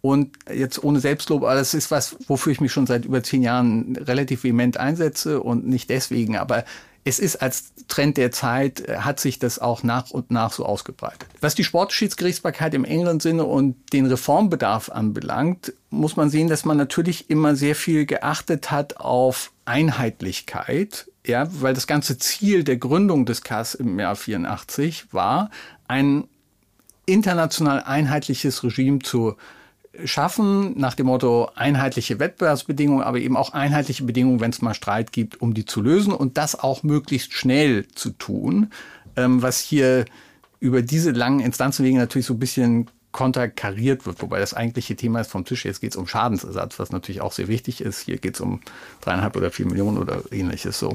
[0.00, 3.42] Und jetzt ohne Selbstlob, aber das ist was, wofür ich mich schon seit über zehn
[3.42, 6.64] Jahren relativ vehement einsetze und nicht deswegen, aber
[7.06, 10.66] es ist als Trend der Zeit, äh, hat sich das auch nach und nach so
[10.66, 11.28] ausgebreitet.
[11.40, 16.76] Was die Sportschiedsgerichtsbarkeit im engeren Sinne und den Reformbedarf anbelangt, muss man sehen, dass man
[16.76, 23.26] natürlich immer sehr viel geachtet hat auf Einheitlichkeit ja, weil das ganze Ziel der Gründung
[23.26, 25.50] des CAS im Jahr 84 war,
[25.88, 26.28] ein
[27.04, 29.36] international einheitliches Regime zu
[30.04, 35.12] schaffen, nach dem Motto einheitliche Wettbewerbsbedingungen, aber eben auch einheitliche Bedingungen, wenn es mal Streit
[35.12, 38.70] gibt, um die zu lösen und das auch möglichst schnell zu tun,
[39.16, 40.04] ähm, was hier
[40.60, 45.30] über diese langen Instanzenwege natürlich so ein bisschen konterkariert wird, wobei das eigentliche Thema ist
[45.30, 45.64] vom Tisch.
[45.64, 48.00] Jetzt geht es um Schadensersatz, was natürlich auch sehr wichtig ist.
[48.00, 48.60] Hier geht es um
[49.00, 50.94] dreieinhalb oder vier Millionen oder ähnliches so.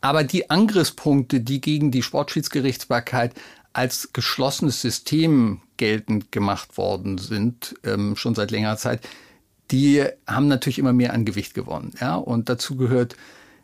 [0.00, 3.34] Aber die Angriffspunkte, die gegen die Sportschiedsgerichtsbarkeit
[3.72, 9.00] als geschlossenes System geltend gemacht worden sind, ähm, schon seit längerer Zeit,
[9.70, 11.92] die haben natürlich immer mehr an Gewicht gewonnen.
[12.00, 12.16] Ja?
[12.16, 13.16] Und dazu gehört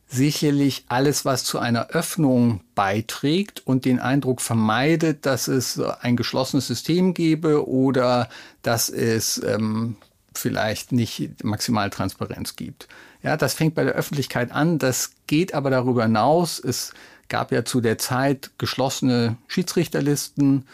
[0.07, 6.67] sicherlich alles, was zu einer Öffnung beiträgt und den Eindruck vermeidet, dass es ein geschlossenes
[6.67, 8.29] System gebe oder
[8.63, 9.97] dass es ähm,
[10.35, 12.89] vielleicht nicht maximal Transparenz gibt.
[13.23, 16.59] Ja, das fängt bei der Öffentlichkeit an, das geht aber darüber hinaus.
[16.61, 16.93] Es
[17.29, 20.67] gab ja zu der Zeit geschlossene Schiedsrichterlisten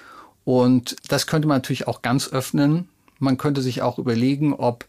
[0.51, 2.89] und das könnte man natürlich auch ganz öffnen.
[3.21, 4.85] Man könnte sich auch überlegen, ob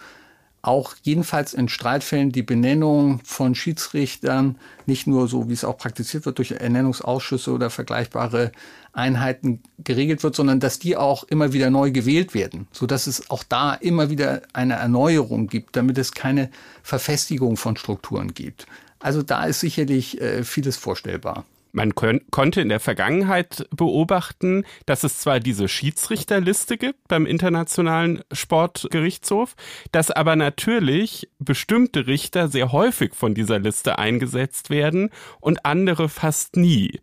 [0.63, 6.25] auch jedenfalls in Streitfällen die Benennung von Schiedsrichtern nicht nur so, wie es auch praktiziert
[6.25, 8.51] wird, durch Ernennungsausschüsse oder vergleichbare
[8.91, 13.29] Einheiten geregelt wird, sondern dass die auch immer wieder neu gewählt werden, so dass es
[13.29, 16.49] auch da immer wieder eine Erneuerung gibt, damit es keine
[16.81, 18.65] Verfestigung von Strukturen gibt.
[18.97, 21.45] Also da ist sicherlich äh, vieles vorstellbar.
[21.71, 29.55] Man konnte in der Vergangenheit beobachten, dass es zwar diese Schiedsrichterliste gibt beim Internationalen Sportgerichtshof,
[29.91, 36.57] dass aber natürlich bestimmte Richter sehr häufig von dieser Liste eingesetzt werden und andere fast
[36.57, 36.99] nie.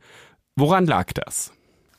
[0.57, 1.53] Woran lag das?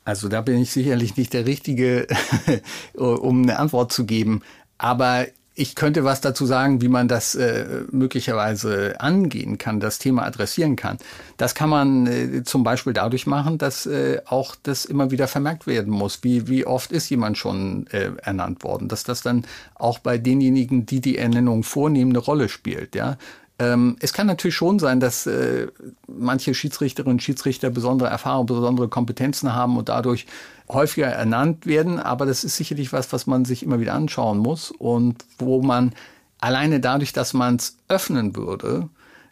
[0.05, 2.07] Also da bin ich sicherlich nicht der Richtige,
[2.93, 4.41] um eine Antwort zu geben.
[4.77, 5.27] Aber
[5.59, 10.77] ich könnte was dazu sagen, wie man das äh, möglicherweise angehen kann, das Thema adressieren
[10.77, 10.97] kann.
[11.35, 15.67] Das kann man äh, zum Beispiel dadurch machen, dass äh, auch das immer wieder vermerkt
[15.67, 16.23] werden muss.
[16.23, 18.87] Wie, wie oft ist jemand schon äh, ernannt worden?
[18.87, 19.45] Dass das dann
[19.75, 22.95] auch bei denjenigen, die die Ernennung vornehmen, eine Rolle spielt.
[22.95, 23.17] Ja?
[23.59, 25.67] Ähm, es kann natürlich schon sein, dass äh,
[26.07, 30.25] manche Schiedsrichterinnen und Schiedsrichter besondere Erfahrungen, besondere Kompetenzen haben und dadurch
[30.69, 31.99] häufiger ernannt werden.
[31.99, 35.93] Aber das ist sicherlich was, was man sich immer wieder anschauen muss und wo man
[36.39, 38.87] alleine dadurch, dass man es öffnen würde,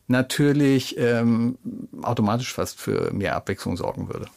[0.07, 1.57] natürlich ähm,
[2.01, 4.27] automatisch fast für mehr Abwechslung sorgen würde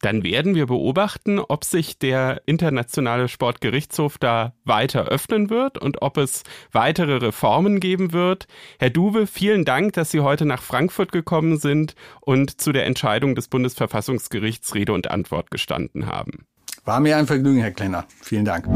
[0.00, 6.16] dann werden wir beobachten, ob sich der internationale Sportgerichtshof da weiter öffnen wird und ob
[6.16, 8.46] es weitere Reformen geben wird.
[8.78, 13.34] Herr Duwe, vielen Dank, dass Sie heute nach Frankfurt gekommen sind und zu der Entscheidung
[13.34, 16.46] des Bundesverfassungsgerichts Rede und Antwort gestanden haben.
[16.84, 18.06] War mir ein Vergnügen, Herr Klenner.
[18.22, 18.66] Vielen Dank.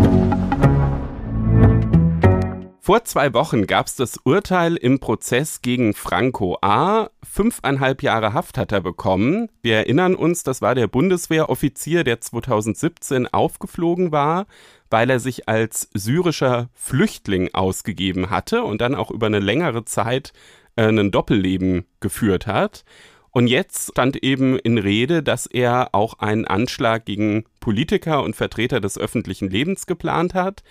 [2.85, 7.11] Vor zwei Wochen gab es das Urteil im Prozess gegen Franco A.
[7.23, 9.49] Fünfeinhalb Jahre Haft hat er bekommen.
[9.63, 14.47] Wir erinnern uns, das war der Bundeswehroffizier, der 2017 aufgeflogen war,
[14.91, 20.33] weil er sich als syrischer Flüchtling ausgegeben hatte und dann auch über eine längere Zeit
[20.75, 22.85] äh, ein Doppelleben geführt hat.
[23.31, 28.81] Und jetzt stand eben in Rede, dass er auch einen Anschlag gegen Politiker und Vertreter
[28.81, 30.65] des öffentlichen Lebens geplant hat.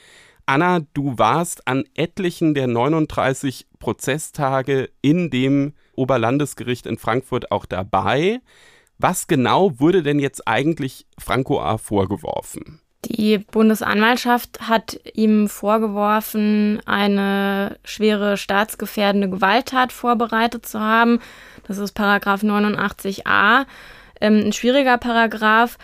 [0.51, 8.41] Anna, du warst an etlichen der 39 Prozesstage in dem Oberlandesgericht in Frankfurt auch dabei.
[8.97, 11.77] Was genau wurde denn jetzt eigentlich Franco A.
[11.77, 12.81] vorgeworfen?
[13.05, 21.19] Die Bundesanwaltschaft hat ihm vorgeworfen, eine schwere staatsgefährdende Gewalttat vorbereitet zu haben.
[21.65, 23.65] Das ist Paragraph 89a,
[24.19, 25.77] ähm, ein schwieriger Paragraph.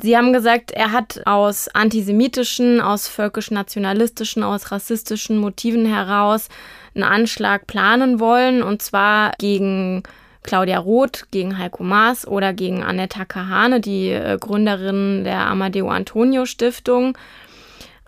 [0.00, 6.48] Sie haben gesagt, er hat aus antisemitischen, aus völkisch-nationalistischen, aus rassistischen Motiven heraus
[6.94, 10.04] einen Anschlag planen wollen, und zwar gegen
[10.44, 16.46] Claudia Roth, gegen Heiko Maas oder gegen Annetta Kahane, die äh, Gründerin der Amadeo Antonio
[16.46, 17.18] Stiftung.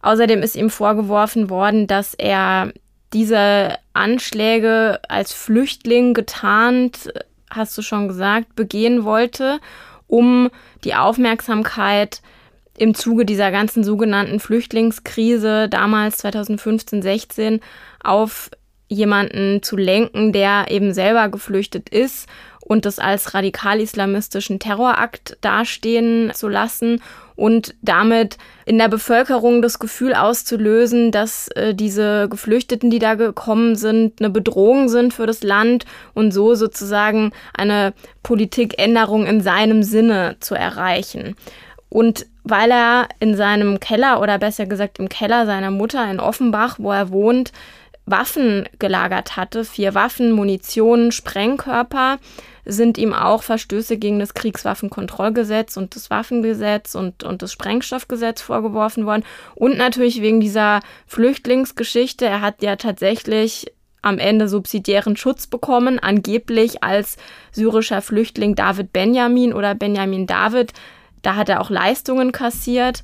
[0.01, 2.73] Außerdem ist ihm vorgeworfen worden, dass er
[3.13, 7.13] diese Anschläge als Flüchtling getarnt,
[7.51, 9.59] hast du schon gesagt, begehen wollte
[10.11, 10.51] um
[10.85, 12.21] die Aufmerksamkeit
[12.77, 17.61] im Zuge dieser ganzen sogenannten Flüchtlingskrise damals 2015-16
[18.03, 18.51] auf
[18.89, 22.29] jemanden zu lenken, der eben selber geflüchtet ist
[22.61, 27.03] und das als radikal-islamistischen Terrorakt dastehen zu lassen
[27.41, 33.77] und damit in der Bevölkerung das Gefühl auszulösen, dass äh, diese Geflüchteten, die da gekommen
[33.77, 40.37] sind, eine Bedrohung sind für das Land und so sozusagen eine Politikänderung in seinem Sinne
[40.41, 41.35] zu erreichen.
[41.89, 46.77] Und weil er in seinem Keller oder besser gesagt im Keller seiner Mutter in Offenbach,
[46.79, 47.53] wo er wohnt,
[48.05, 52.19] Waffen gelagert hatte, vier Waffen, Munition, Sprengkörper,
[52.65, 59.07] sind ihm auch Verstöße gegen das Kriegswaffenkontrollgesetz und das Waffengesetz und, und das Sprengstoffgesetz vorgeworfen
[59.07, 59.25] worden.
[59.55, 62.27] Und natürlich wegen dieser Flüchtlingsgeschichte.
[62.27, 67.17] Er hat ja tatsächlich am Ende subsidiären Schutz bekommen, angeblich als
[67.53, 70.73] syrischer Flüchtling David Benjamin oder Benjamin David.
[71.23, 73.03] Da hat er auch Leistungen kassiert.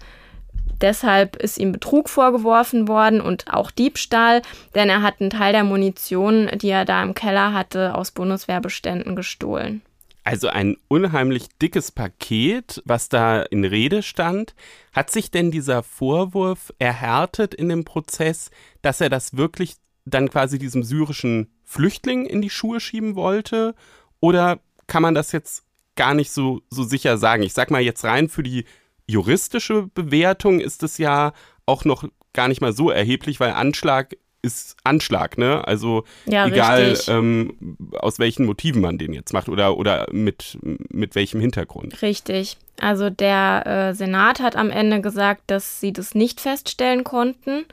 [0.80, 4.42] Deshalb ist ihm Betrug vorgeworfen worden und auch Diebstahl,
[4.74, 9.16] denn er hat einen Teil der Munition, die er da im Keller hatte, aus Bundeswehrbeständen
[9.16, 9.82] gestohlen.
[10.26, 14.56] Also ein unheimlich dickes Paket, was da in Rede stand.
[14.92, 18.50] Hat sich denn dieser Vorwurf erhärtet in dem Prozess,
[18.82, 23.76] dass er das wirklich dann quasi diesem syrischen Flüchtling in die Schuhe schieben wollte?
[24.18, 24.58] Oder
[24.88, 27.44] kann man das jetzt gar nicht so, so sicher sagen?
[27.44, 28.64] Ich sag mal jetzt rein für die
[29.06, 31.32] juristische Bewertung ist es ja
[31.64, 35.66] auch noch gar nicht mal so erheblich, weil Anschlag ist Anschlag, ne?
[35.66, 41.14] Also ja, egal ähm, aus welchen Motiven man den jetzt macht oder, oder mit, mit
[41.14, 42.00] welchem Hintergrund.
[42.00, 42.56] Richtig.
[42.80, 47.64] Also der äh, Senat hat am Ende gesagt, dass sie das nicht feststellen konnten,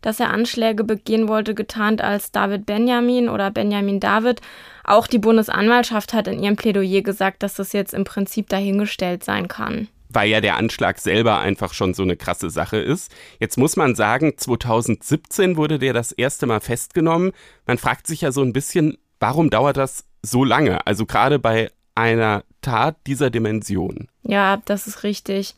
[0.00, 4.40] dass er Anschläge begehen wollte, getarnt als David Benjamin oder Benjamin David.
[4.82, 9.46] Auch die Bundesanwaltschaft hat in ihrem Plädoyer gesagt, dass das jetzt im Prinzip dahingestellt sein
[9.48, 13.12] kann weil ja der Anschlag selber einfach schon so eine krasse Sache ist.
[13.38, 17.32] Jetzt muss man sagen, 2017 wurde der das erste Mal festgenommen.
[17.66, 20.86] Man fragt sich ja so ein bisschen, warum dauert das so lange?
[20.86, 24.08] Also gerade bei einer Tat dieser Dimension.
[24.22, 25.54] Ja, das ist richtig.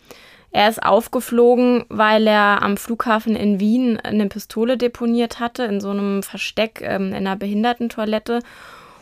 [0.51, 5.91] Er ist aufgeflogen, weil er am Flughafen in Wien eine Pistole deponiert hatte, in so
[5.91, 8.41] einem Versteck ähm, in einer Behindertentoilette.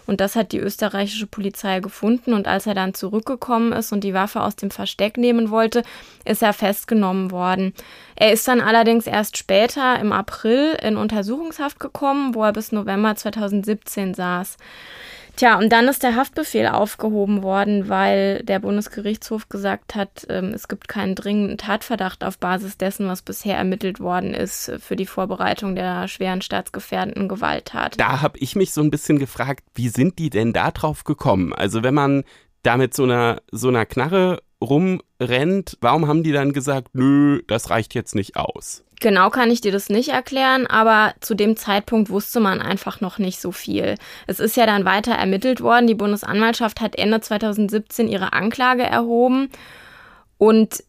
[0.06, 2.32] Und das hat die österreichische Polizei gefunden.
[2.32, 5.82] Und als er dann zurückgekommen ist und die Waffe aus dem Versteck nehmen wollte,
[6.24, 7.74] ist er festgenommen worden.
[8.14, 13.16] Er ist dann allerdings erst später im April in Untersuchungshaft gekommen, wo er bis November
[13.16, 14.56] 2017 saß.
[15.36, 20.66] Tja, und dann ist der Haftbefehl aufgehoben worden, weil der Bundesgerichtshof gesagt hat, ähm, es
[20.66, 25.74] gibt keinen dringenden Tatverdacht auf Basis dessen, was bisher ermittelt worden ist für die Vorbereitung
[25.74, 28.00] der schweren staatsgefährdenden Gewalttat.
[28.00, 31.52] Da habe ich mich so ein bisschen gefragt, wie sind die denn da drauf gekommen?
[31.52, 32.24] Also wenn man
[32.62, 37.70] da mit so einer, so einer Knarre rumrennt, warum haben die dann gesagt, nö, das
[37.70, 38.84] reicht jetzt nicht aus?
[39.00, 43.18] Genau kann ich dir das nicht erklären, aber zu dem Zeitpunkt wusste man einfach noch
[43.18, 43.96] nicht so viel.
[44.26, 45.86] Es ist ja dann weiter ermittelt worden.
[45.86, 49.50] Die Bundesanwaltschaft hat Ende 2017 ihre Anklage erhoben
[50.38, 50.82] und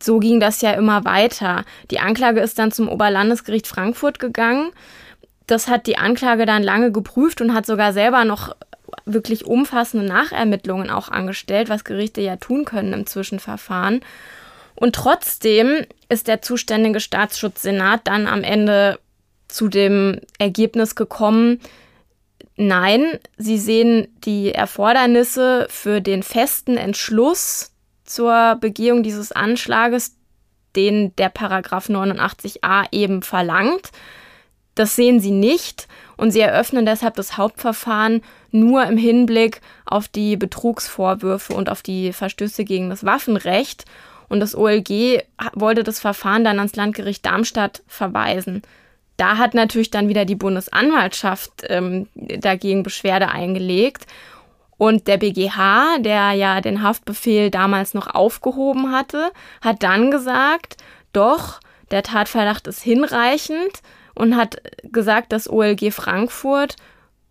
[0.00, 1.64] so ging das ja immer weiter.
[1.90, 4.70] Die Anklage ist dann zum Oberlandesgericht Frankfurt gegangen.
[5.46, 8.54] Das hat die Anklage dann lange geprüft und hat sogar selber noch
[9.06, 14.00] wirklich umfassende Nachermittlungen auch angestellt, was Gerichte ja tun können im Zwischenverfahren.
[14.74, 18.98] Und trotzdem ist der zuständige Staatsschutzsenat dann am Ende
[19.48, 21.60] zu dem Ergebnis gekommen,
[22.56, 27.72] nein, sie sehen die Erfordernisse für den festen Entschluss
[28.04, 30.16] zur Begehung dieses Anschlages,
[30.74, 33.90] den der Paragraph 89a eben verlangt.
[34.74, 38.22] Das sehen sie nicht und sie eröffnen deshalb das Hauptverfahren
[38.60, 43.84] nur im Hinblick auf die Betrugsvorwürfe und auf die Verstöße gegen das Waffenrecht
[44.28, 45.22] und das OLG
[45.54, 48.62] wollte das Verfahren dann ans Landgericht Darmstadt verweisen.
[49.16, 54.06] Da hat natürlich dann wieder die Bundesanwaltschaft ähm, dagegen Beschwerde eingelegt.
[54.78, 59.30] Und der BGH, der ja den Haftbefehl damals noch aufgehoben hatte,
[59.62, 60.76] hat dann gesagt,
[61.14, 63.80] doch, der Tatverdacht ist hinreichend
[64.14, 66.76] und hat gesagt, das OLG Frankfurt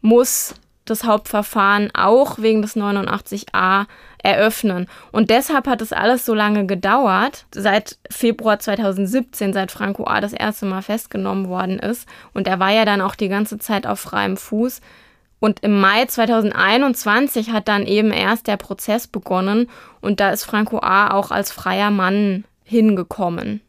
[0.01, 0.55] muss
[0.85, 3.85] das Hauptverfahren auch wegen des 89a
[4.23, 4.87] eröffnen.
[5.11, 10.21] Und deshalb hat es alles so lange gedauert, seit Februar 2017, seit Franco A.
[10.21, 12.07] das erste Mal festgenommen worden ist.
[12.33, 14.81] Und er war ja dann auch die ganze Zeit auf freiem Fuß.
[15.39, 19.69] Und im Mai 2021 hat dann eben erst der Prozess begonnen
[20.01, 21.11] und da ist Franco A.
[21.11, 23.61] auch als freier Mann hingekommen.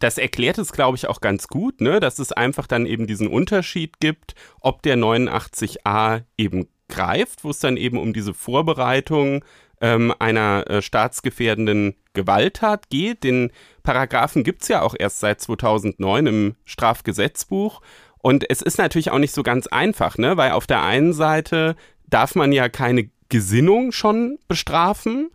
[0.00, 2.00] Das erklärt es, glaube ich, auch ganz gut, ne?
[2.00, 7.60] dass es einfach dann eben diesen Unterschied gibt, ob der 89a eben greift, wo es
[7.60, 9.44] dann eben um diese Vorbereitung
[9.80, 13.24] ähm, einer äh, staatsgefährdenden Gewalttat geht.
[13.24, 17.80] Den Paragraphen gibt es ja auch erst seit 2009 im Strafgesetzbuch.
[18.18, 20.36] Und es ist natürlich auch nicht so ganz einfach, ne?
[20.36, 21.76] weil auf der einen Seite
[22.08, 25.30] darf man ja keine Gesinnung schon bestrafen.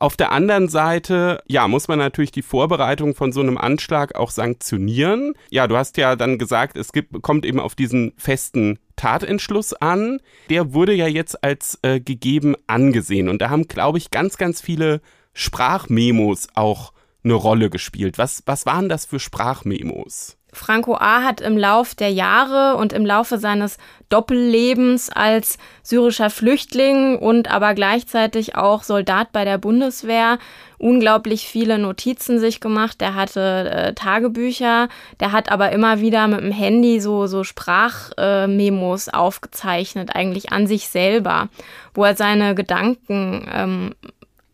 [0.00, 4.30] Auf der anderen Seite, ja, muss man natürlich die Vorbereitung von so einem Anschlag auch
[4.30, 5.34] sanktionieren.
[5.50, 10.20] Ja, du hast ja dann gesagt, es gibt, kommt eben auf diesen festen Tatentschluss an.
[10.50, 13.28] Der wurde ja jetzt als äh, gegeben angesehen.
[13.28, 15.00] Und da haben, glaube ich, ganz, ganz viele
[15.32, 16.92] Sprachmemos auch
[17.24, 18.18] eine Rolle gespielt.
[18.18, 20.37] Was, was waren das für Sprachmemos?
[20.52, 21.22] Franco A.
[21.22, 23.76] hat im Lauf der Jahre und im Laufe seines
[24.08, 30.38] Doppellebens als syrischer Flüchtling und aber gleichzeitig auch Soldat bei der Bundeswehr
[30.78, 33.00] unglaublich viele Notizen sich gemacht.
[33.00, 34.88] Der hatte äh, Tagebücher,
[35.20, 40.66] der hat aber immer wieder mit dem Handy so, so Sprachmemos äh, aufgezeichnet, eigentlich an
[40.66, 41.48] sich selber,
[41.92, 43.94] wo er seine Gedanken ähm,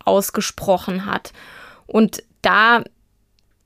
[0.05, 1.32] ausgesprochen hat.
[1.86, 2.82] Und da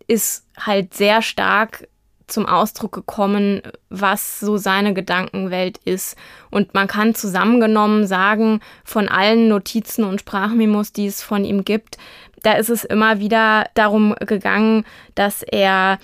[0.06, 1.88] ist halt sehr stark
[2.28, 6.16] zum Ausdruck gekommen, was so seine Gedankenwelt ist.
[6.50, 11.98] Und man kann zusammengenommen sagen, von allen Notizen und Sprachmemos, die es von ihm gibt,
[12.42, 15.98] da ist es immer wieder darum gegangen, dass er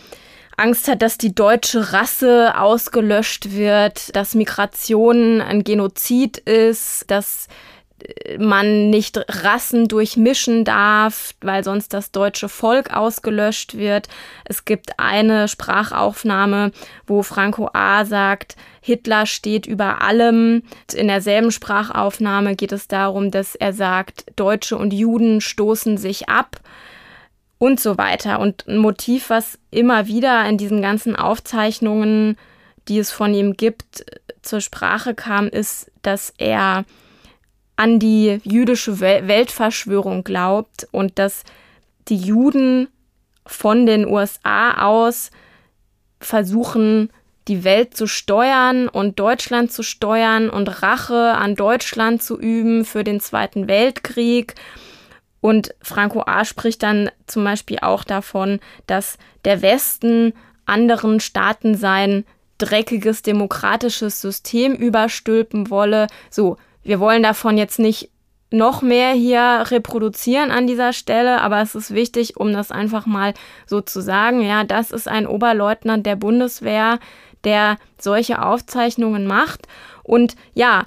[0.56, 7.48] Angst hat, dass die deutsche Rasse ausgelöscht wird, dass Migration ein Genozid ist, dass
[8.38, 14.08] man nicht Rassen durchmischen darf, weil sonst das deutsche Volk ausgelöscht wird.
[14.44, 16.72] Es gibt eine Sprachaufnahme,
[17.06, 18.04] wo Franco A.
[18.04, 20.62] sagt, Hitler steht über allem.
[20.92, 26.60] In derselben Sprachaufnahme geht es darum, dass er sagt, Deutsche und Juden stoßen sich ab
[27.58, 28.40] und so weiter.
[28.40, 32.36] Und ein Motiv, was immer wieder in diesen ganzen Aufzeichnungen,
[32.88, 34.04] die es von ihm gibt,
[34.42, 36.84] zur Sprache kam, ist, dass er
[37.76, 41.42] an die jüdische Weltverschwörung glaubt und dass
[42.08, 42.88] die Juden
[43.46, 45.30] von den USA aus
[46.20, 47.10] versuchen,
[47.48, 53.04] die Welt zu steuern und Deutschland zu steuern und Rache an Deutschland zu üben für
[53.04, 54.54] den Zweiten Weltkrieg.
[55.40, 56.44] Und Franco A.
[56.46, 60.32] spricht dann zum Beispiel auch davon, dass der Westen
[60.64, 62.24] anderen Staaten sein
[62.56, 66.06] dreckiges demokratisches System überstülpen wolle.
[66.30, 68.10] So, wir wollen davon jetzt nicht
[68.50, 73.34] noch mehr hier reproduzieren an dieser Stelle, aber es ist wichtig, um das einfach mal
[73.66, 74.42] so zu sagen.
[74.42, 77.00] Ja, das ist ein Oberleutnant der Bundeswehr,
[77.42, 79.66] der solche Aufzeichnungen macht.
[80.02, 80.84] Und ja,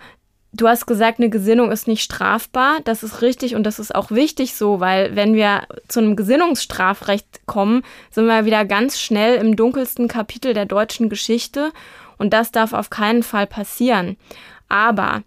[0.53, 2.77] du hast gesagt, eine Gesinnung ist nicht strafbar.
[2.85, 7.45] Das ist richtig und das ist auch wichtig so, weil wenn wir zu einem Gesinnungsstrafrecht
[7.45, 11.71] kommen, sind wir wieder ganz schnell im dunkelsten Kapitel der deutschen Geschichte
[12.17, 14.17] und das darf auf keinen Fall passieren.
[14.69, 15.23] Aber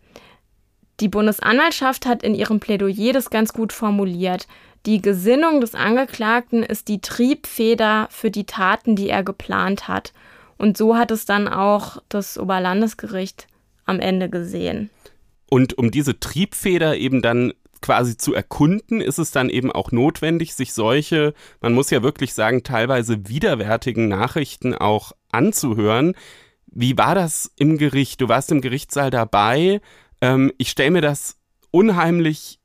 [1.01, 4.46] die Bundesanwaltschaft hat in ihrem Plädoyer das ganz gut formuliert.
[4.86, 10.12] Die Gesinnung des Angeklagten ist die Triebfeder für die Taten, die er geplant hat.
[10.57, 13.46] Und so hat es dann auch das Oberlandesgericht
[13.84, 14.90] am Ende gesehen.
[15.48, 20.55] Und um diese Triebfeder eben dann quasi zu erkunden, ist es dann eben auch notwendig,
[20.55, 26.14] sich solche, man muss ja wirklich sagen, teilweise widerwärtigen Nachrichten auch anzuhören.
[26.66, 28.20] Wie war das im Gericht?
[28.20, 29.80] Du warst im Gerichtssaal dabei.
[30.20, 31.36] Ähm, ich stelle mir das
[31.70, 32.58] unheimlich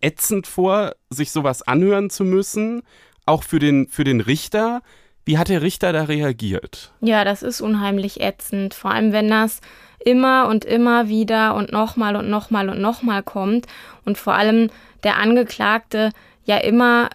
[0.00, 2.82] ätzend vor, sich sowas anhören zu müssen,
[3.24, 4.82] auch für den, für den Richter.
[5.24, 6.92] Wie hat der Richter da reagiert?
[7.00, 9.60] Ja, das ist unheimlich ätzend, vor allem wenn das
[10.04, 13.66] immer und immer wieder und nochmal und nochmal und nochmal kommt
[14.04, 14.70] und vor allem
[15.02, 16.10] der Angeklagte
[16.44, 17.10] ja immer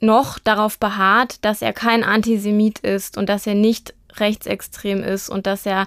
[0.00, 5.46] noch darauf beharrt, dass er kein Antisemit ist und dass er nicht rechtsextrem ist und
[5.46, 5.86] dass er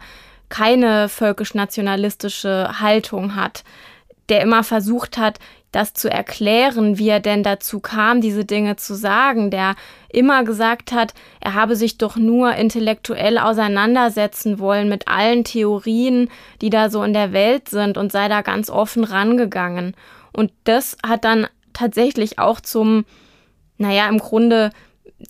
[0.49, 3.63] keine völkisch-nationalistische Haltung hat,
[4.29, 5.39] der immer versucht hat,
[5.71, 9.75] das zu erklären, wie er denn dazu kam, diese Dinge zu sagen, der
[10.09, 16.29] immer gesagt hat, er habe sich doch nur intellektuell auseinandersetzen wollen mit allen Theorien,
[16.61, 19.93] die da so in der Welt sind und sei da ganz offen rangegangen.
[20.31, 23.05] Und das hat dann tatsächlich auch zum,
[23.77, 24.71] naja, im Grunde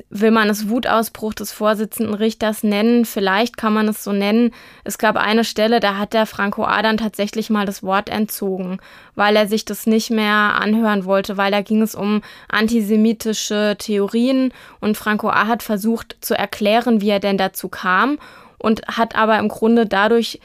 [0.09, 3.05] will man es Wutausbruch des Vorsitzenden Richters nennen?
[3.05, 4.53] Vielleicht kann man es so nennen.
[4.83, 8.79] Es gab eine Stelle, da hat der Franco Adern tatsächlich mal das Wort entzogen,
[9.15, 14.53] weil er sich das nicht mehr anhören wollte, weil da ging es um antisemitische Theorien
[14.81, 18.19] und Franco A hat versucht zu erklären, wie er denn dazu kam
[18.59, 20.41] und hat aber im Grunde dadurch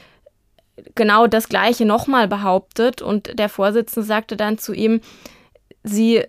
[0.95, 5.01] genau das Gleiche nochmal behauptet und der Vorsitzende sagte dann zu ihm,
[5.83, 6.23] Sie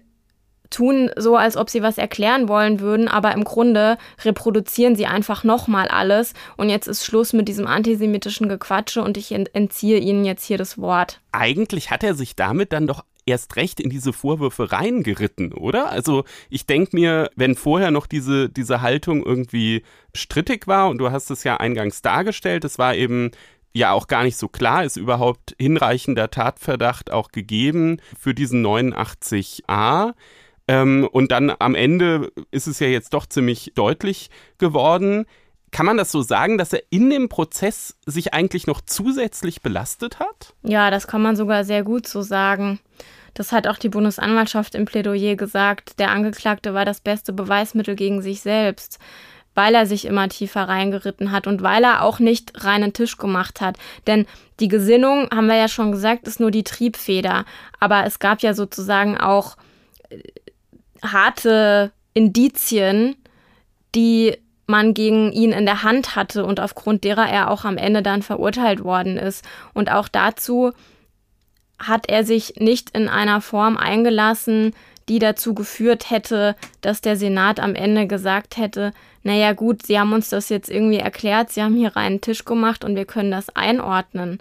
[0.71, 5.45] tun so, als ob sie was erklären wollen würden, aber im Grunde reproduzieren sie einfach
[5.45, 10.45] nochmal alles und jetzt ist Schluss mit diesem antisemitischen Gequatsche und ich entziehe ihnen jetzt
[10.45, 11.21] hier das Wort.
[11.33, 15.91] Eigentlich hat er sich damit dann doch erst recht in diese Vorwürfe reingeritten, oder?
[15.91, 19.83] Also ich denke mir, wenn vorher noch diese, diese Haltung irgendwie
[20.15, 23.31] strittig war und du hast es ja eingangs dargestellt, es war eben
[23.73, 30.15] ja auch gar nicht so klar, ist überhaupt hinreichender Tatverdacht auch gegeben für diesen 89a.
[30.67, 35.27] Ähm, und dann am Ende ist es ja jetzt doch ziemlich deutlich geworden.
[35.71, 40.21] Kann man das so sagen, dass er in dem Prozess sich eigentlich noch zusätzlich belastet
[40.21, 40.55] hat?
[40.63, 42.79] Ja, das kann man sogar sehr gut so sagen.
[43.35, 45.99] Das hat auch die Bundesanwaltschaft im Plädoyer gesagt.
[45.99, 49.01] Der Angeklagte war das beste Beweismittel gegen sich selbst,
[49.57, 53.61] weil er sich immer tiefer reingeritten hat und weil er auch nicht reinen Tisch gemacht
[53.61, 53.77] hat.
[54.07, 54.27] Denn
[54.61, 57.45] die Gesinnung, haben wir ja schon gesagt, ist nur die Triebfeder.
[57.81, 59.57] Aber es gab ja sozusagen auch
[61.05, 63.17] harte Indizien,
[63.95, 64.37] die
[64.67, 68.23] man gegen ihn in der Hand hatte und aufgrund derer er auch am Ende dann
[68.23, 69.45] verurteilt worden ist.
[69.75, 70.73] Und auch dazu
[71.79, 74.75] hat er sich nicht in einer Form eingelassen,
[75.09, 78.93] die dazu geführt hätte, dass der Senat am Ende gesagt hätte,
[79.23, 82.85] naja gut, Sie haben uns das jetzt irgendwie erklärt, Sie haben hier reinen Tisch gemacht
[82.85, 84.39] und wir können das einordnen.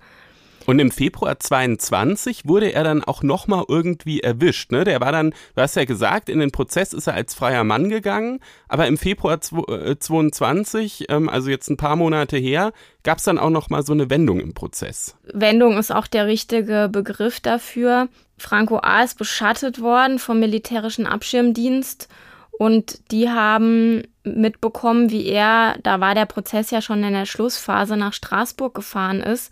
[0.66, 4.72] Und im Februar 22 wurde er dann auch nochmal irgendwie erwischt.
[4.72, 4.84] Ne?
[4.84, 7.90] Der war dann, du hast ja gesagt, in den Prozess ist er als freier Mann
[7.90, 12.72] gegangen, aber im Februar 22, äh, ähm, also jetzt ein paar Monate her,
[13.04, 15.18] gab es dann auch nochmal so eine Wendung im Prozess.
[15.34, 18.08] Wendung ist auch der richtige Begriff dafür.
[18.38, 19.04] Franco A.
[19.04, 22.08] ist beschattet worden vom militärischen Abschirmdienst
[22.52, 27.98] und die haben mitbekommen, wie er, da war der Prozess ja schon in der Schlussphase,
[27.98, 29.52] nach Straßburg gefahren ist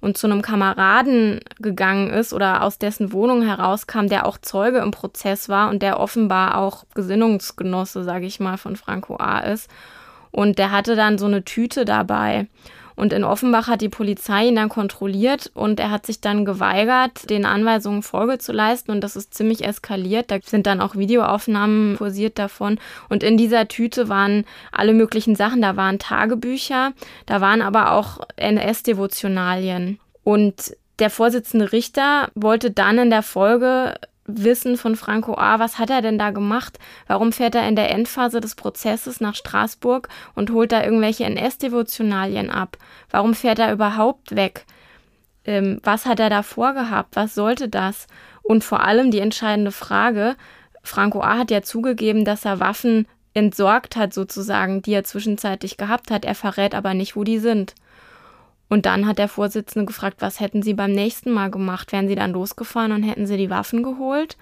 [0.00, 4.92] und zu einem Kameraden gegangen ist oder aus dessen Wohnung herauskam, der auch Zeuge im
[4.92, 9.40] Prozess war und der offenbar auch Gesinnungsgenosse, sage ich mal, von Franco A.
[9.40, 9.68] ist.
[10.30, 12.46] Und der hatte dann so eine Tüte dabei.
[12.98, 17.30] Und in Offenbach hat die Polizei ihn dann kontrolliert und er hat sich dann geweigert,
[17.30, 20.32] den Anweisungen Folge zu leisten und das ist ziemlich eskaliert.
[20.32, 25.62] Da sind dann auch Videoaufnahmen kursiert davon und in dieser Tüte waren alle möglichen Sachen.
[25.62, 26.92] Da waren Tagebücher,
[27.26, 30.00] da waren aber auch NS-Devotionalien.
[30.24, 33.94] Und der Vorsitzende Richter wollte dann in der Folge
[34.28, 36.78] wissen von Franco A., was hat er denn da gemacht?
[37.06, 42.50] Warum fährt er in der Endphase des Prozesses nach Straßburg und holt da irgendwelche NS-Devotionalien
[42.50, 42.76] ab?
[43.10, 44.66] Warum fährt er überhaupt weg?
[45.44, 47.16] Ähm, was hat er da vorgehabt?
[47.16, 48.06] Was sollte das?
[48.42, 50.36] Und vor allem die entscheidende Frage,
[50.82, 51.38] Franco A.
[51.38, 56.24] hat ja zugegeben, dass er Waffen entsorgt hat, sozusagen, die er zwischenzeitlich gehabt hat.
[56.24, 57.74] Er verrät aber nicht, wo die sind.
[58.68, 61.92] Und dann hat der Vorsitzende gefragt, was hätten Sie beim nächsten Mal gemacht?
[61.92, 64.36] Wären Sie dann losgefahren und hätten Sie die Waffen geholt?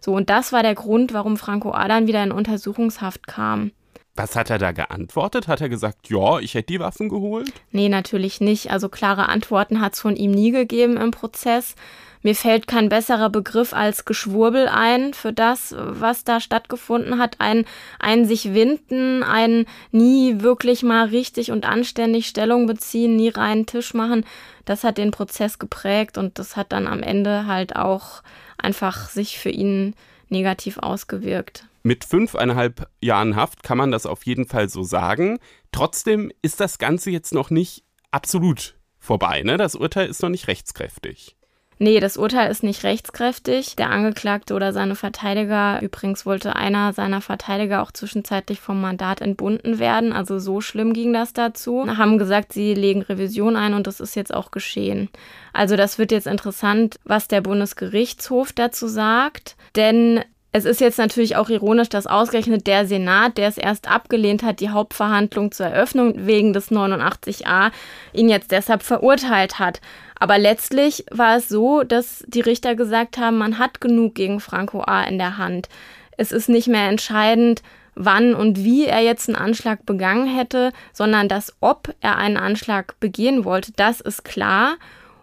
[0.00, 3.72] So, und das war der Grund, warum Franco Adan wieder in Untersuchungshaft kam.
[4.14, 5.48] Was hat er da geantwortet?
[5.48, 7.52] Hat er gesagt, ja, ich hätte die Waffen geholt?
[7.70, 8.70] Nee, natürlich nicht.
[8.70, 11.74] Also klare Antworten hat es von ihm nie gegeben im Prozess.
[12.22, 17.36] Mir fällt kein besserer Begriff als Geschwurbel ein für das, was da stattgefunden hat.
[17.40, 17.64] Ein,
[17.98, 23.92] ein sich winden, ein nie wirklich mal richtig und anständig Stellung beziehen, nie reinen Tisch
[23.92, 24.24] machen.
[24.64, 28.22] Das hat den Prozess geprägt und das hat dann am Ende halt auch
[28.56, 29.94] einfach sich für ihn
[30.28, 31.66] negativ ausgewirkt.
[31.82, 35.40] Mit fünfeinhalb Jahren Haft kann man das auf jeden Fall so sagen.
[35.72, 39.42] Trotzdem ist das Ganze jetzt noch nicht absolut vorbei.
[39.42, 39.56] Ne?
[39.56, 41.36] Das Urteil ist noch nicht rechtskräftig.
[41.82, 43.74] Nee, das Urteil ist nicht rechtskräftig.
[43.74, 49.80] Der Angeklagte oder seine Verteidiger, übrigens wollte einer seiner Verteidiger auch zwischenzeitlich vom Mandat entbunden
[49.80, 50.12] werden.
[50.12, 51.84] Also so schlimm ging das dazu.
[51.98, 55.08] Haben gesagt, sie legen Revision ein und das ist jetzt auch geschehen.
[55.52, 59.56] Also das wird jetzt interessant, was der Bundesgerichtshof dazu sagt.
[59.74, 60.20] Denn
[60.52, 64.60] es ist jetzt natürlich auch ironisch, dass ausgerechnet der Senat, der es erst abgelehnt hat,
[64.60, 67.70] die Hauptverhandlung zur Eröffnung wegen des 89a,
[68.12, 69.80] ihn jetzt deshalb verurteilt hat.
[70.18, 74.82] Aber letztlich war es so, dass die Richter gesagt haben, man hat genug gegen Franco
[74.82, 75.02] A.
[75.04, 75.70] in der Hand.
[76.18, 77.62] Es ist nicht mehr entscheidend,
[77.94, 83.00] wann und wie er jetzt einen Anschlag begangen hätte, sondern dass ob er einen Anschlag
[83.00, 84.76] begehen wollte, das ist klar.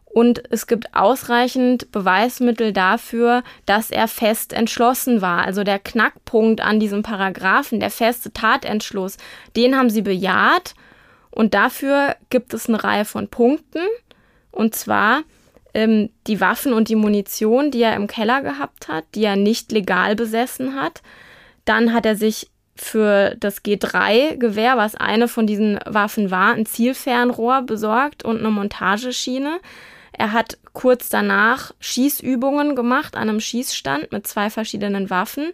[0.10, 5.46] Und es gibt ausreichend Beweismittel dafür, dass er fest entschlossen war.
[5.46, 9.18] Also der Knackpunkt an diesem Paragraphen, der feste Tatentschluss,
[9.56, 10.74] den haben sie bejaht.
[11.30, 13.86] Und dafür gibt es eine Reihe von Punkten.
[14.52, 15.22] Und zwar
[15.76, 19.72] ähm, die Waffen und die Munition, die er im Keller gehabt hat, die er nicht
[19.72, 21.04] legal besessen hat.
[21.66, 27.62] Dann hat er sich für das G3-Gewehr, was eine von diesen Waffen war, ein Zielfernrohr
[27.62, 29.60] besorgt und eine Montageschiene.
[30.20, 35.54] Er hat kurz danach Schießübungen gemacht an einem Schießstand mit zwei verschiedenen Waffen.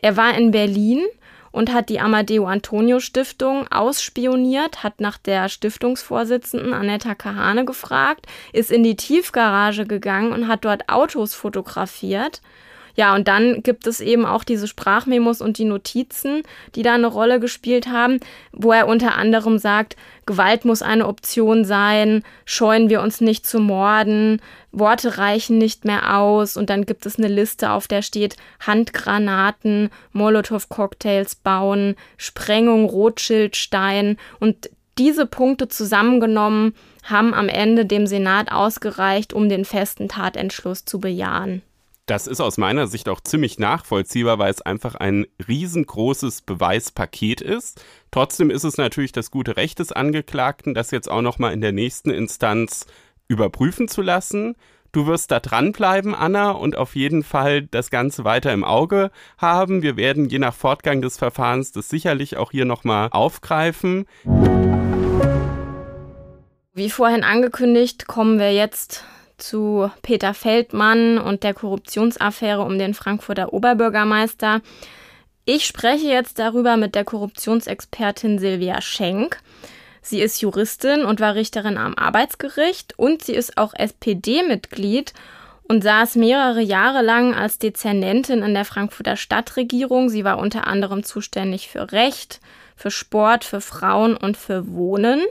[0.00, 1.04] Er war in Berlin
[1.50, 8.70] und hat die Amadeo Antonio Stiftung ausspioniert, hat nach der Stiftungsvorsitzenden Anetta Kahane gefragt, ist
[8.70, 12.40] in die Tiefgarage gegangen und hat dort Autos fotografiert.
[12.96, 16.42] Ja, und dann gibt es eben auch diese Sprachmemos und die Notizen,
[16.74, 18.20] die da eine Rolle gespielt haben,
[18.52, 23.58] wo er unter anderem sagt, Gewalt muss eine Option sein, scheuen wir uns nicht zu
[23.58, 24.40] morden,
[24.70, 29.90] Worte reichen nicht mehr aus und dann gibt es eine Liste, auf der steht Handgranaten,
[30.12, 39.48] Molotow-Cocktails bauen, Sprengung Rothschildstein und diese Punkte zusammengenommen haben am Ende dem Senat ausgereicht, um
[39.48, 41.62] den festen Tatentschluss zu bejahen.
[42.06, 47.82] Das ist aus meiner Sicht auch ziemlich nachvollziehbar, weil es einfach ein riesengroßes Beweispaket ist.
[48.10, 51.72] Trotzdem ist es natürlich das gute Recht des Angeklagten, das jetzt auch nochmal in der
[51.72, 52.84] nächsten Instanz
[53.26, 54.54] überprüfen zu lassen.
[54.92, 59.80] Du wirst da dranbleiben, Anna, und auf jeden Fall das Ganze weiter im Auge haben.
[59.80, 64.04] Wir werden je nach Fortgang des Verfahrens das sicherlich auch hier nochmal aufgreifen.
[66.74, 69.04] Wie vorhin angekündigt, kommen wir jetzt
[69.48, 74.60] zu Peter Feldmann und der Korruptionsaffäre um den Frankfurter Oberbürgermeister.
[75.44, 79.40] Ich spreche jetzt darüber mit der Korruptionsexpertin Silvia Schenk.
[80.00, 85.12] Sie ist Juristin und war Richterin am Arbeitsgericht und sie ist auch SPD-Mitglied
[85.62, 90.08] und saß mehrere Jahre lang als Dezernentin in der Frankfurter Stadtregierung.
[90.08, 92.40] Sie war unter anderem zuständig für Recht,
[92.76, 95.22] für Sport, für Frauen und für Wohnen.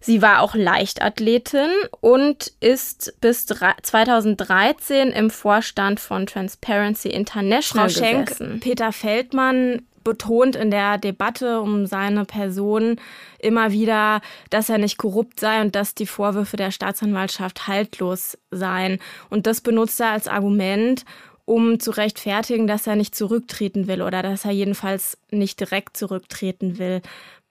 [0.00, 1.70] Sie war auch Leichtathletin
[2.00, 8.60] und ist bis 2013 im Vorstand von Transparency International Frau Schenk, gesessen.
[8.60, 12.96] Peter Feldmann betont in der Debatte um seine Person
[13.38, 18.98] immer wieder, dass er nicht korrupt sei und dass die Vorwürfe der Staatsanwaltschaft haltlos seien.
[19.28, 21.04] Und das benutzt er als Argument,
[21.44, 26.78] um zu rechtfertigen, dass er nicht zurücktreten will oder dass er jedenfalls nicht direkt zurücktreten
[26.78, 27.02] will.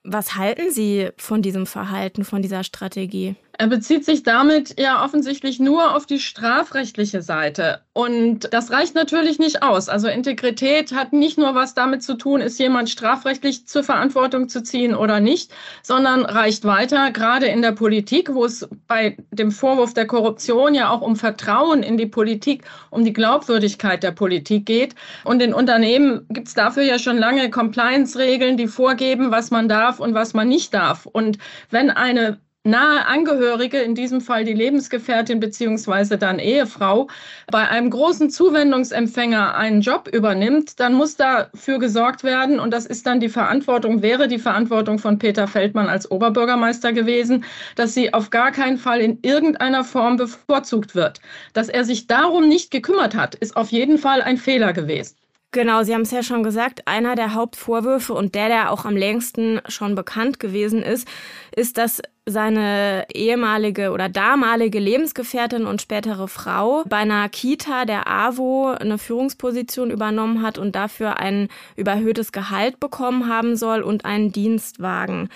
[0.02, 3.36] Was halten Sie von diesem Verhalten, von dieser Strategie?
[3.60, 7.82] Er bezieht sich damit ja offensichtlich nur auf die strafrechtliche Seite.
[7.92, 9.90] Und das reicht natürlich nicht aus.
[9.90, 14.62] Also Integrität hat nicht nur was damit zu tun, ist jemand strafrechtlich zur Verantwortung zu
[14.62, 15.52] ziehen oder nicht,
[15.82, 20.88] sondern reicht weiter, gerade in der Politik, wo es bei dem Vorwurf der Korruption ja
[20.88, 24.94] auch um Vertrauen in die Politik, um die Glaubwürdigkeit der Politik geht.
[25.24, 30.00] Und in Unternehmen gibt es dafür ja schon lange Compliance-Regeln, die vorgeben, was man darf
[30.00, 31.04] und was man nicht darf.
[31.04, 31.36] Und
[31.68, 37.08] wenn eine nahe Angehörige, in diesem Fall die Lebensgefährtin beziehungsweise dann Ehefrau,
[37.50, 43.06] bei einem großen Zuwendungsempfänger einen Job übernimmt, dann muss dafür gesorgt werden und das ist
[43.06, 47.44] dann die Verantwortung, wäre die Verantwortung von Peter Feldmann als Oberbürgermeister gewesen,
[47.76, 51.20] dass sie auf gar keinen Fall in irgendeiner Form bevorzugt wird.
[51.54, 55.16] Dass er sich darum nicht gekümmert hat, ist auf jeden Fall ein Fehler gewesen.
[55.52, 58.96] Genau, Sie haben es ja schon gesagt, einer der Hauptvorwürfe und der, der auch am
[58.96, 61.08] längsten schon bekannt gewesen ist,
[61.54, 68.68] ist, dass seine ehemalige oder damalige Lebensgefährtin und spätere Frau bei einer Kita der AWO
[68.68, 75.28] eine Führungsposition übernommen hat und dafür ein überhöhtes Gehalt bekommen haben soll und einen Dienstwagen.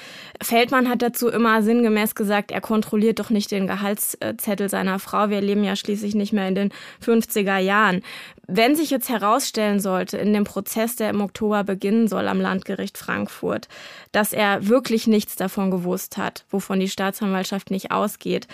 [0.42, 5.30] Feldmann hat dazu immer sinngemäß gesagt, er kontrolliert doch nicht den Gehaltszettel seiner Frau.
[5.30, 6.72] Wir leben ja schließlich nicht mehr in den
[7.04, 8.02] 50er Jahren.
[8.46, 12.98] Wenn sich jetzt herausstellen sollte in dem Prozess, der im Oktober beginnen soll am Landgericht
[12.98, 13.68] Frankfurt,
[14.14, 18.46] dass er wirklich nichts davon gewusst hat, wovon die Staatsanwaltschaft nicht ausgeht,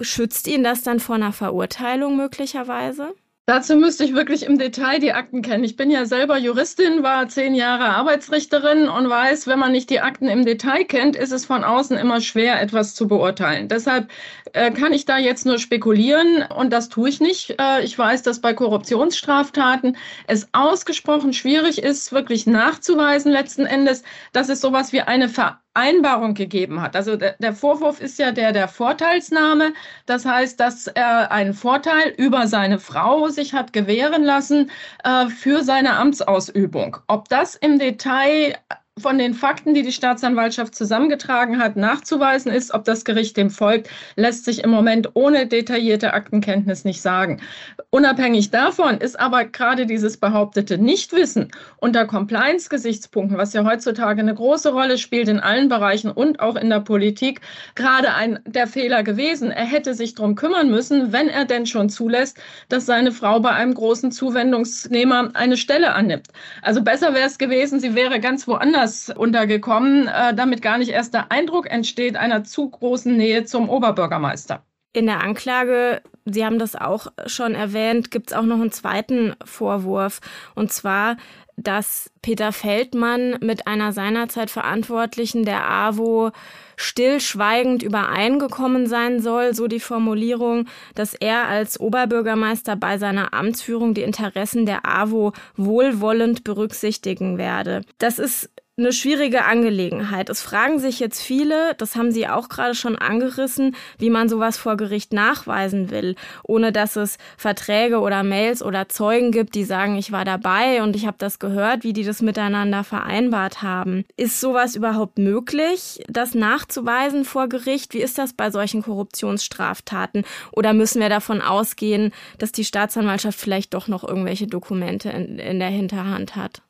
[0.00, 3.14] schützt ihn das dann vor einer Verurteilung möglicherweise?
[3.48, 5.62] Dazu müsste ich wirklich im Detail die Akten kennen.
[5.62, 10.00] Ich bin ja selber Juristin, war zehn Jahre Arbeitsrichterin und weiß, wenn man nicht die
[10.00, 13.68] Akten im Detail kennt, ist es von außen immer schwer, etwas zu beurteilen.
[13.68, 14.10] Deshalb
[14.52, 17.54] äh, kann ich da jetzt nur spekulieren und das tue ich nicht.
[17.60, 24.48] Äh, ich weiß, dass bei Korruptionsstraftaten es ausgesprochen schwierig ist, wirklich nachzuweisen letzten Endes, dass
[24.48, 26.96] es sowas wie eine Ver Vereinbarung gegeben hat.
[26.96, 29.74] Also der, Vorwurf ist ja der der Vorteilsnahme.
[30.06, 34.70] Das heißt, dass er einen Vorteil über seine Frau sich hat gewähren lassen
[35.04, 36.96] äh, für seine Amtsausübung.
[37.08, 38.54] Ob das im Detail
[38.98, 43.90] von den Fakten, die die Staatsanwaltschaft zusammengetragen hat, nachzuweisen ist, ob das Gericht dem folgt,
[44.16, 47.42] lässt sich im Moment ohne detaillierte Aktenkenntnis nicht sagen.
[47.90, 54.72] Unabhängig davon ist aber gerade dieses behauptete Nichtwissen unter Compliance-Gesichtspunkten, was ja heutzutage eine große
[54.72, 57.42] Rolle spielt in allen Bereichen und auch in der Politik,
[57.74, 59.50] gerade ein der Fehler gewesen.
[59.50, 62.38] Er hätte sich darum kümmern müssen, wenn er denn schon zulässt,
[62.70, 66.28] dass seine Frau bei einem großen Zuwendungsnehmer eine Stelle annimmt.
[66.62, 70.90] Also besser wäre es gewesen, sie wäre ganz woanders woanders untergekommen, äh, damit gar nicht
[70.90, 74.62] erst der Eindruck entsteht einer zu großen Nähe zum Oberbürgermeister.
[74.92, 79.34] In der Anklage, Sie haben das auch schon erwähnt, gibt es auch noch einen zweiten
[79.44, 80.20] Vorwurf.
[80.54, 81.16] Und zwar,
[81.56, 86.30] dass Peter Feldmann mit einer seinerzeit Verantwortlichen der AWO
[86.76, 94.02] stillschweigend übereingekommen sein soll, so die Formulierung, dass er als Oberbürgermeister bei seiner Amtsführung die
[94.02, 97.82] Interessen der AWO wohlwollend berücksichtigen werde.
[97.98, 100.28] Das ist eine schwierige Angelegenheit.
[100.28, 104.58] Es fragen sich jetzt viele, das haben Sie auch gerade schon angerissen, wie man sowas
[104.58, 109.96] vor Gericht nachweisen will, ohne dass es Verträge oder Mails oder Zeugen gibt, die sagen,
[109.96, 114.04] ich war dabei und ich habe das gehört, wie die das miteinander vereinbart haben.
[114.18, 117.94] Ist sowas überhaupt möglich, das nachzuweisen vor Gericht?
[117.94, 120.24] Wie ist das bei solchen Korruptionsstraftaten?
[120.52, 125.60] Oder müssen wir davon ausgehen, dass die Staatsanwaltschaft vielleicht doch noch irgendwelche Dokumente in, in
[125.60, 126.60] der Hinterhand hat?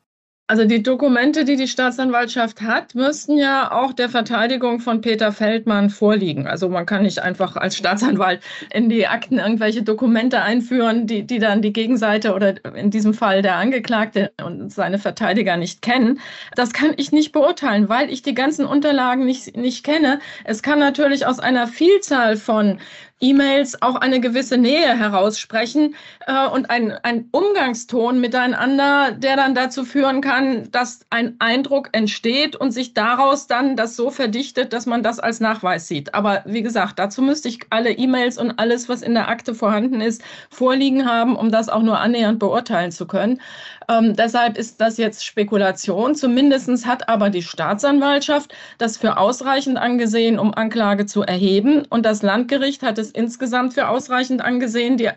[0.49, 5.89] Also die Dokumente, die die Staatsanwaltschaft hat, müssten ja auch der Verteidigung von Peter Feldmann
[5.89, 6.47] vorliegen.
[6.47, 8.39] Also man kann nicht einfach als Staatsanwalt
[8.71, 13.41] in die Akten irgendwelche Dokumente einführen, die, die dann die Gegenseite oder in diesem Fall
[13.41, 16.21] der Angeklagte und seine Verteidiger nicht kennen.
[16.55, 20.19] Das kann ich nicht beurteilen, weil ich die ganzen Unterlagen nicht, nicht kenne.
[20.45, 22.79] Es kann natürlich aus einer Vielzahl von
[23.19, 25.95] E-Mails auch eine gewisse Nähe heraussprechen
[26.27, 32.55] äh, und ein, ein Umgangston miteinander, der dann dazu führen kann, dass ein Eindruck entsteht
[32.55, 36.13] und sich daraus dann das so verdichtet, dass man das als Nachweis sieht.
[36.13, 39.99] Aber wie gesagt, dazu müsste ich alle E-Mails und alles, was in der Akte vorhanden
[39.99, 43.41] ist, vorliegen haben, um das auch nur annähernd beurteilen zu können.
[43.89, 46.13] Ähm, deshalb ist das jetzt Spekulation.
[46.13, 51.85] Zumindest hat aber die Staatsanwaltschaft das für ausreichend angesehen, um Anklage zu erheben.
[51.89, 55.09] Und das Landgericht hat es insgesamt für ausreichend angesehen, die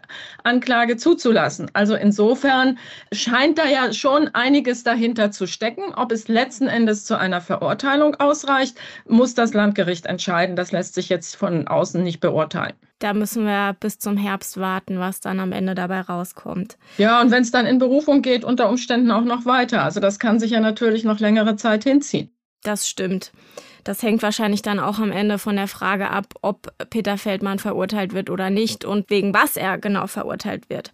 [0.44, 1.68] Anklage zuzulassen.
[1.72, 2.78] Also insofern
[3.12, 5.92] scheint da ja schon einiges dahinter zu stecken.
[5.94, 10.54] Ob es letzten Endes zu einer Verurteilung ausreicht, muss das Landgericht entscheiden.
[10.54, 12.74] Das lässt sich jetzt von außen nicht beurteilen.
[13.00, 16.76] Da müssen wir bis zum Herbst warten, was dann am Ende dabei rauskommt.
[16.98, 19.82] Ja, und wenn es dann in Berufung geht, unter Umständen auch noch weiter.
[19.82, 22.30] Also das kann sich ja natürlich noch längere Zeit hinziehen.
[22.62, 23.32] Das stimmt.
[23.84, 28.12] Das hängt wahrscheinlich dann auch am Ende von der Frage ab, ob Peter Feldmann verurteilt
[28.12, 30.92] wird oder nicht und wegen was er genau verurteilt wird.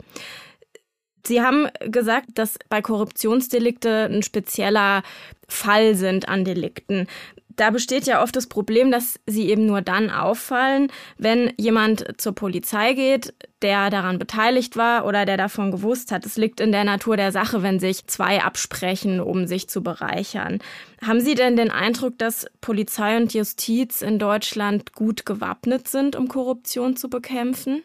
[1.26, 5.02] Sie haben gesagt, dass bei Korruptionsdelikte ein spezieller
[5.48, 7.08] Fall sind an Delikten
[7.56, 12.34] da besteht ja oft das Problem, dass sie eben nur dann auffallen, wenn jemand zur
[12.34, 16.26] Polizei geht, der daran beteiligt war oder der davon gewusst hat.
[16.26, 20.58] Es liegt in der Natur der Sache, wenn sich zwei absprechen, um sich zu bereichern.
[21.04, 26.28] Haben Sie denn den Eindruck, dass Polizei und Justiz in Deutschland gut gewappnet sind, um
[26.28, 27.82] Korruption zu bekämpfen?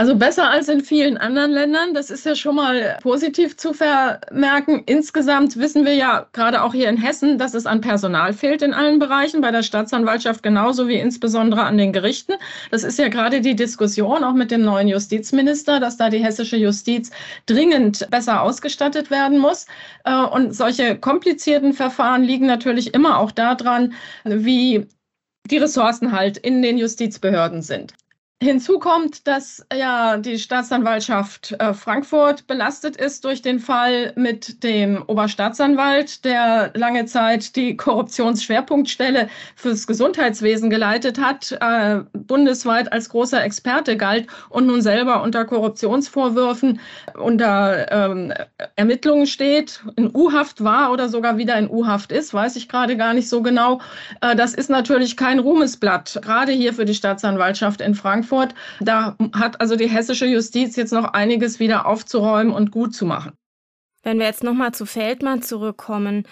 [0.00, 1.92] Also besser als in vielen anderen Ländern.
[1.92, 4.82] Das ist ja schon mal positiv zu vermerken.
[4.86, 8.72] Insgesamt wissen wir ja gerade auch hier in Hessen, dass es an Personal fehlt in
[8.72, 12.32] allen Bereichen, bei der Staatsanwaltschaft genauso wie insbesondere an den Gerichten.
[12.70, 16.56] Das ist ja gerade die Diskussion auch mit dem neuen Justizminister, dass da die hessische
[16.56, 17.10] Justiz
[17.44, 19.66] dringend besser ausgestattet werden muss.
[20.04, 23.92] Äh, und solche komplizierten Verfahren liegen natürlich immer auch daran,
[24.24, 24.86] wie
[25.50, 27.92] die Ressourcen halt in den Justizbehörden sind.
[28.42, 35.04] Hinzu kommt, dass ja die Staatsanwaltschaft äh, Frankfurt belastet ist durch den Fall mit dem
[35.06, 43.98] Oberstaatsanwalt, der lange Zeit die Korruptionsschwerpunktstelle fürs Gesundheitswesen geleitet hat, äh, bundesweit als großer Experte
[43.98, 46.80] galt und nun selber unter Korruptionsvorwürfen
[47.18, 48.32] unter ähm,
[48.74, 53.12] Ermittlungen steht, in U-Haft war oder sogar wieder in U-Haft ist, weiß ich gerade gar
[53.12, 53.82] nicht so genau.
[54.22, 58.29] Äh, das ist natürlich kein Ruhmesblatt, gerade hier für die Staatsanwaltschaft in Frankfurt.
[58.30, 58.54] Frankfurt.
[58.80, 63.32] Da hat also die hessische Justiz jetzt noch einiges wieder aufzuräumen und gut zu machen.
[64.02, 66.24] Wenn wir jetzt nochmal zu Feldmann zurückkommen,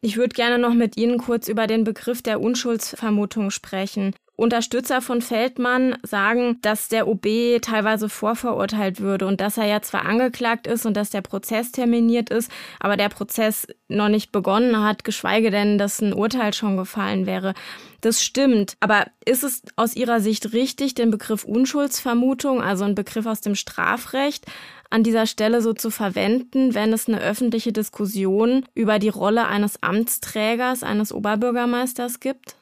[0.00, 4.14] ich würde gerne noch mit Ihnen kurz über den Begriff der Unschuldsvermutung sprechen.
[4.36, 10.06] Unterstützer von Feldmann sagen, dass der OB teilweise vorverurteilt würde und dass er ja zwar
[10.06, 15.04] angeklagt ist und dass der Prozess terminiert ist, aber der Prozess noch nicht begonnen hat,
[15.04, 17.54] geschweige denn, dass ein Urteil schon gefallen wäre.
[18.00, 18.76] Das stimmt.
[18.80, 23.54] Aber ist es aus Ihrer Sicht richtig, den Begriff Unschuldsvermutung, also ein Begriff aus dem
[23.54, 24.46] Strafrecht,
[24.90, 29.80] an dieser Stelle so zu verwenden, wenn es eine öffentliche Diskussion über die Rolle eines
[29.80, 32.56] Amtsträgers, eines Oberbürgermeisters gibt?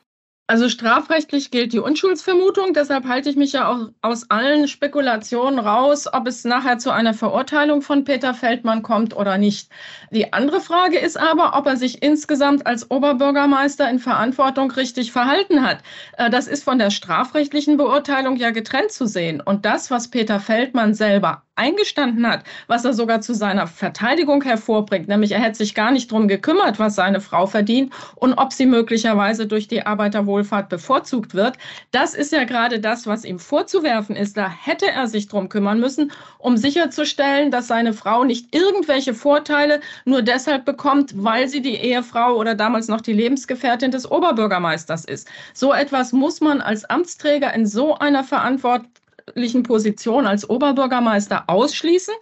[0.49, 6.13] Also strafrechtlich gilt die Unschuldsvermutung, deshalb halte ich mich ja auch aus allen Spekulationen raus,
[6.13, 9.71] ob es nachher zu einer Verurteilung von Peter Feldmann kommt oder nicht.
[10.11, 15.63] Die andere Frage ist aber, ob er sich insgesamt als Oberbürgermeister in Verantwortung richtig verhalten
[15.63, 15.79] hat.
[16.19, 19.41] Äh, das ist von der strafrechtlichen Beurteilung ja getrennt zu sehen.
[19.41, 25.09] Und das, was Peter Feldmann selber eingestanden hat, was er sogar zu seiner Verteidigung hervorbringt,
[25.09, 28.67] nämlich er hätte sich gar nicht darum gekümmert, was seine Frau verdient und ob sie
[28.67, 29.85] möglicherweise durch die
[30.33, 31.59] Arbeiterwohlfahrt bevorzugt wird.
[31.91, 34.37] Das ist ja gerade das, was ihm vorzuwerfen ist.
[34.37, 39.81] Da hätte er sich drum kümmern müssen, um sicherzustellen, dass seine Frau nicht irgendwelche Vorteile
[40.05, 45.29] nur deshalb bekommt, weil sie die Ehefrau oder damals noch die Lebensgefährtin des Oberbürgermeisters ist.
[45.55, 48.92] So etwas muss man als Amtsträger in so einer Verantwortung
[49.23, 52.15] verantwortlichen Position als Oberbürgermeister ausschließen.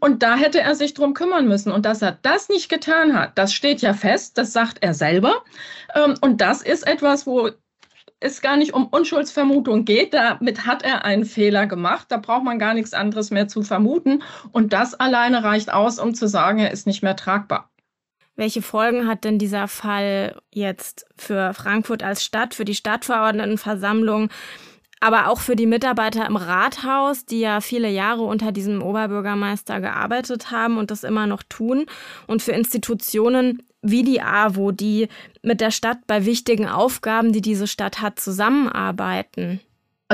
[0.00, 1.72] Und da hätte er sich drum kümmern müssen.
[1.72, 5.42] Und dass er das nicht getan hat, das steht ja fest, das sagt er selber.
[5.94, 7.50] Ähm, und das ist etwas, wo
[8.20, 10.14] es gar nicht um Unschuldsvermutung geht.
[10.14, 12.06] Damit hat er einen Fehler gemacht.
[12.08, 14.22] Da braucht man gar nichts anderes mehr zu vermuten.
[14.52, 17.70] Und das alleine reicht aus, um zu sagen, er ist nicht mehr tragbar.
[18.36, 24.28] Welche Folgen hat denn dieser Fall jetzt für Frankfurt als Stadt, für die Stadtverordnetenversammlung?
[25.04, 30.50] Aber auch für die Mitarbeiter im Rathaus, die ja viele Jahre unter diesem Oberbürgermeister gearbeitet
[30.50, 31.84] haben und das immer noch tun,
[32.26, 35.08] und für Institutionen wie die AWO, die
[35.42, 39.60] mit der Stadt bei wichtigen Aufgaben, die diese Stadt hat, zusammenarbeiten.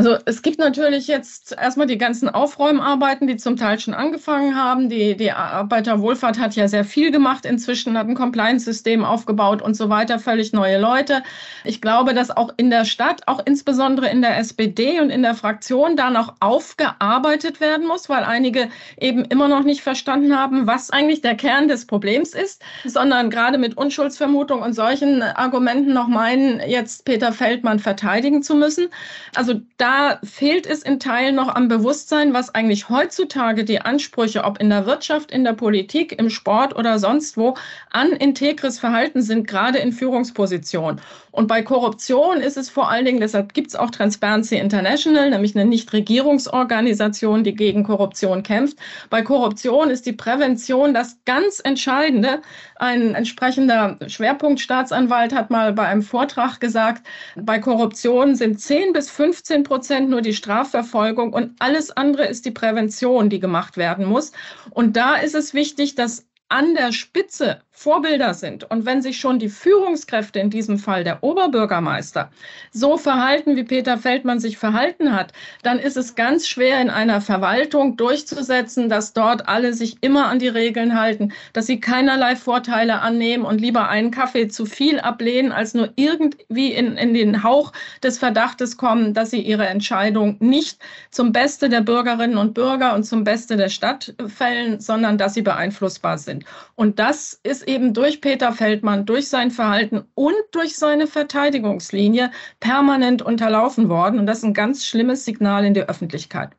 [0.01, 4.88] Also es gibt natürlich jetzt erstmal die ganzen Aufräumarbeiten, die zum Teil schon angefangen haben.
[4.88, 9.90] Die, die Arbeiterwohlfahrt hat ja sehr viel gemacht inzwischen, hat ein Compliance-System aufgebaut und so
[9.90, 11.22] weiter, völlig neue Leute.
[11.64, 15.34] Ich glaube, dass auch in der Stadt, auch insbesondere in der SPD und in der
[15.34, 20.88] Fraktion, da noch aufgearbeitet werden muss, weil einige eben immer noch nicht verstanden haben, was
[20.88, 26.59] eigentlich der Kern des Problems ist, sondern gerade mit Unschuldsvermutung und solchen Argumenten noch meinen,
[26.66, 28.88] jetzt Peter Feldmann verteidigen zu müssen.
[29.34, 29.89] Also da
[30.22, 34.86] fehlt es in Teilen noch am Bewusstsein, was eigentlich heutzutage die Ansprüche, ob in der
[34.86, 37.57] Wirtschaft, in der Politik, im Sport oder sonst wo,
[37.91, 41.01] an integres Verhalten sind, gerade in Führungspositionen.
[41.33, 45.55] Und bei Korruption ist es vor allen Dingen, deshalb gibt es auch Transparency International, nämlich
[45.55, 48.78] eine Nichtregierungsorganisation, die gegen Korruption kämpft.
[49.11, 52.43] Bei Korruption ist die Prävention das ganz Entscheidende.
[52.76, 57.07] Ein entsprechender Schwerpunktstaatsanwalt hat mal bei einem Vortrag gesagt,
[57.37, 62.51] bei Korruption sind 10 bis 15 Prozent nur die Strafverfolgung und alles andere ist die
[62.51, 64.33] Prävention, die gemacht werden muss.
[64.70, 68.70] Und da ist es wichtig, dass an der Spitze Vorbilder sind.
[68.70, 72.30] Und wenn sich schon die Führungskräfte, in diesem Fall der Oberbürgermeister,
[72.72, 75.32] so verhalten, wie Peter Feldmann sich verhalten hat,
[75.62, 80.40] dann ist es ganz schwer in einer Verwaltung durchzusetzen, dass dort alle sich immer an
[80.40, 85.53] die Regeln halten, dass sie keinerlei Vorteile annehmen und lieber einen Kaffee zu viel ablehnen,
[85.53, 87.72] als nur irgendwie in, in den Hauch
[88.03, 90.80] des Verdachtes kommen, dass sie ihre Entscheidung nicht
[91.11, 95.42] zum Beste der Bürgerinnen und Bürger und zum Beste der Stadt fällen, sondern dass sie
[95.42, 96.47] beeinflussbar sind sind.
[96.74, 102.30] Und das ist eben durch Peter Feldmann, durch sein Verhalten und durch seine Verteidigungslinie
[102.61, 104.18] permanent unterlaufen worden.
[104.18, 106.51] Und das ist ein ganz schlimmes Signal in der Öffentlichkeit.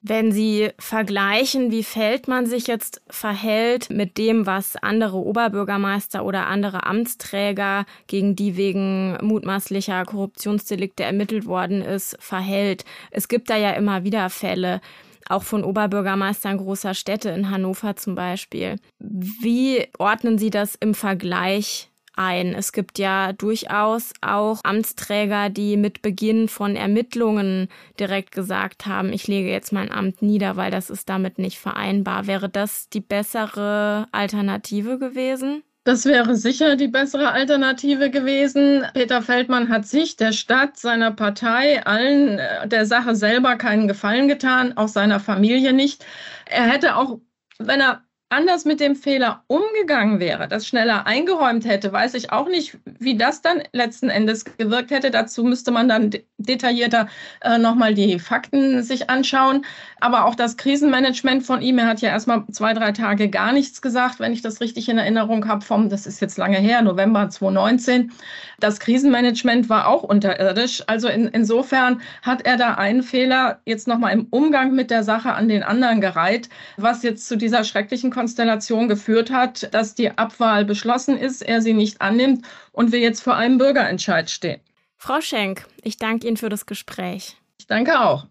[0.00, 6.86] Wenn Sie vergleichen, wie Feldmann sich jetzt verhält mit dem, was andere Oberbürgermeister oder andere
[6.86, 12.84] Amtsträger, gegen die wegen mutmaßlicher Korruptionsdelikte ermittelt worden ist, verhält.
[13.10, 14.80] Es gibt da ja immer wieder Fälle
[15.28, 18.76] auch von Oberbürgermeistern großer Städte in Hannover zum Beispiel.
[18.98, 22.54] Wie ordnen Sie das im Vergleich ein.
[22.54, 27.68] Es gibt ja durchaus auch Amtsträger, die mit Beginn von Ermittlungen
[27.98, 32.26] direkt gesagt haben, ich lege jetzt mein Amt nieder, weil das ist damit nicht vereinbar.
[32.26, 35.62] Wäre das die bessere Alternative gewesen?
[35.88, 38.84] Das wäre sicher die bessere Alternative gewesen.
[38.92, 44.28] Peter Feldmann hat sich, der Stadt, seiner Partei, allen äh, der Sache selber keinen Gefallen
[44.28, 46.04] getan, auch seiner Familie nicht.
[46.44, 47.20] Er hätte auch,
[47.58, 52.48] wenn er anders mit dem Fehler umgegangen wäre, das schneller eingeräumt hätte, weiß ich auch
[52.48, 55.10] nicht, wie das dann letzten Endes gewirkt hätte.
[55.10, 57.08] Dazu müsste man dann detaillierter
[57.40, 59.64] äh, nochmal die Fakten sich anschauen.
[60.00, 63.80] Aber auch das Krisenmanagement von ihm, er hat ja erstmal zwei, drei Tage gar nichts
[63.80, 67.30] gesagt, wenn ich das richtig in Erinnerung habe, vom, das ist jetzt lange her, November
[67.30, 68.12] 2019.
[68.60, 70.82] Das Krisenmanagement war auch unterirdisch.
[70.86, 75.32] Also in, insofern hat er da einen Fehler jetzt nochmal im Umgang mit der Sache
[75.32, 80.64] an den anderen gereiht, was jetzt zu dieser schrecklichen Konstellation geführt hat, dass die Abwahl
[80.64, 84.60] beschlossen ist, er sie nicht annimmt und wir jetzt vor einem Bürgerentscheid stehen.
[84.96, 87.36] Frau Schenk, ich danke Ihnen für das Gespräch.
[87.60, 88.26] Ich danke auch.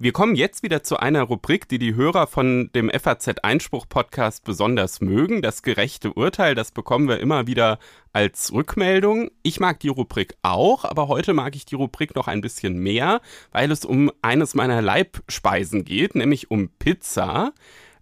[0.00, 4.44] Wir kommen jetzt wieder zu einer Rubrik, die die Hörer von dem FAZ Einspruch Podcast
[4.44, 5.42] besonders mögen.
[5.42, 7.80] Das gerechte Urteil, das bekommen wir immer wieder
[8.12, 9.32] als Rückmeldung.
[9.42, 13.20] Ich mag die Rubrik auch, aber heute mag ich die Rubrik noch ein bisschen mehr,
[13.50, 17.52] weil es um eines meiner Leibspeisen geht, nämlich um Pizza.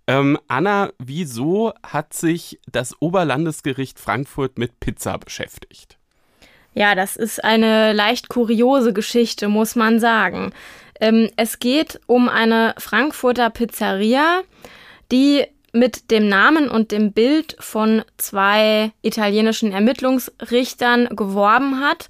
[0.07, 5.97] Ähm, Anna, wieso hat sich das Oberlandesgericht Frankfurt mit Pizza beschäftigt?
[6.74, 10.53] Ja, das ist eine leicht kuriose Geschichte, muss man sagen.
[11.01, 14.42] Ähm, es geht um eine Frankfurter Pizzeria,
[15.12, 22.09] die mit dem Namen und dem Bild von zwei italienischen Ermittlungsrichtern geworben hat.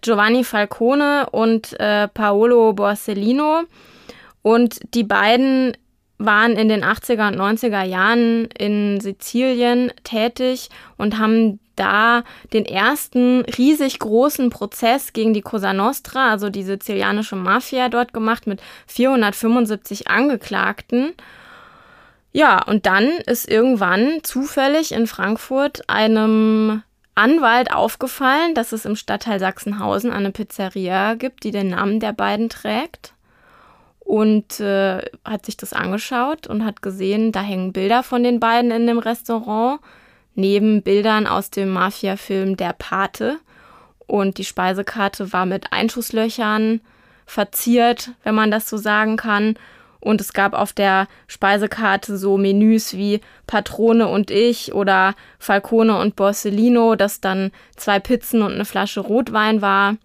[0.00, 3.64] Giovanni Falcone und äh, Paolo Borsellino.
[4.42, 5.76] Und die beiden
[6.18, 13.42] waren in den 80er und 90er Jahren in Sizilien tätig und haben da den ersten
[13.42, 20.08] riesig großen Prozess gegen die Cosa Nostra, also die sizilianische Mafia, dort gemacht mit 475
[20.08, 21.12] Angeklagten.
[22.32, 26.82] Ja, und dann ist irgendwann zufällig in Frankfurt einem
[27.14, 32.48] Anwalt aufgefallen, dass es im Stadtteil Sachsenhausen eine Pizzeria gibt, die den Namen der beiden
[32.48, 33.14] trägt.
[34.00, 38.70] Und äh, hat sich das angeschaut und hat gesehen, da hängen Bilder von den beiden
[38.70, 39.80] in dem Restaurant
[40.34, 43.38] neben Bildern aus dem Mafia-Film Der Pate.
[44.06, 46.80] Und die Speisekarte war mit Einschusslöchern
[47.26, 49.56] verziert, wenn man das so sagen kann.
[50.00, 56.14] Und es gab auf der Speisekarte so Menüs wie Patrone und ich oder Falcone und
[56.14, 59.96] Borsellino, das dann zwei Pizzen und eine Flasche Rotwein war.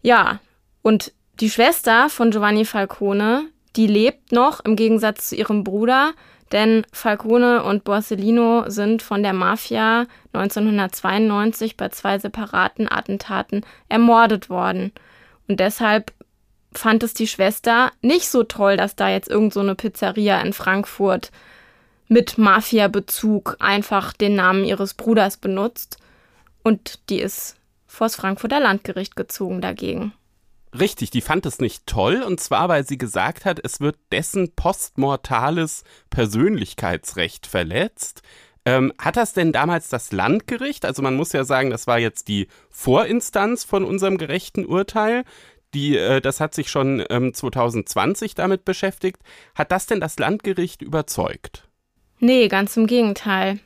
[0.00, 0.40] Ja,
[0.80, 3.44] und die Schwester von Giovanni Falcone,
[3.76, 6.12] die lebt noch im Gegensatz zu ihrem Bruder.
[6.52, 14.92] Denn Falcone und Borsellino sind von der Mafia 1992 bei zwei separaten Attentaten ermordet worden.
[15.48, 16.12] Und deshalb
[16.74, 20.52] fand es die Schwester nicht so toll, dass da jetzt irgend so eine Pizzeria in
[20.52, 21.30] Frankfurt
[22.08, 25.96] mit Mafia-Bezug einfach den Namen ihres Bruders benutzt.
[26.62, 30.12] Und die ist vors Frankfurter Landgericht gezogen dagegen.
[30.78, 34.54] Richtig, die fand es nicht toll und zwar, weil sie gesagt hat, es wird dessen
[34.54, 38.22] postmortales Persönlichkeitsrecht verletzt.
[38.64, 42.28] Ähm, hat das denn damals das Landgericht, also man muss ja sagen, das war jetzt
[42.28, 45.24] die Vorinstanz von unserem gerechten Urteil,
[45.74, 49.18] die, äh, das hat sich schon ähm, 2020 damit beschäftigt,
[49.54, 51.68] hat das denn das Landgericht überzeugt?
[52.18, 53.58] Nee, ganz im Gegenteil.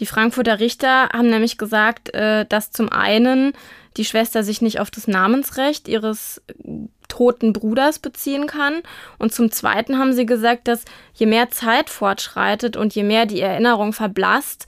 [0.00, 3.52] Die Frankfurter Richter haben nämlich gesagt, äh, dass zum einen
[3.96, 6.42] die Schwester sich nicht auf das Namensrecht ihres
[7.08, 8.82] toten Bruders beziehen kann.
[9.18, 10.84] Und zum Zweiten haben sie gesagt, dass
[11.14, 14.66] je mehr Zeit fortschreitet und je mehr die Erinnerung verblasst,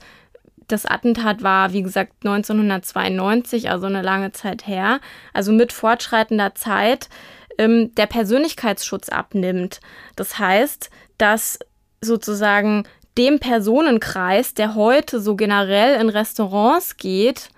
[0.67, 4.99] das Attentat war, wie gesagt, 1992, also eine lange Zeit her,
[5.33, 7.09] also mit fortschreitender Zeit,
[7.57, 9.79] ähm, der Persönlichkeitsschutz abnimmt.
[10.15, 11.59] Das heißt, dass
[12.01, 12.85] sozusagen
[13.17, 17.49] dem Personenkreis, der heute so generell in Restaurants geht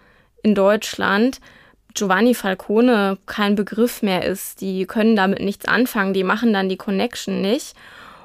[0.43, 1.39] in Deutschland,
[1.95, 4.61] Giovanni Falcone kein Begriff mehr ist.
[4.61, 7.73] Die können damit nichts anfangen, die machen dann die Connection nicht.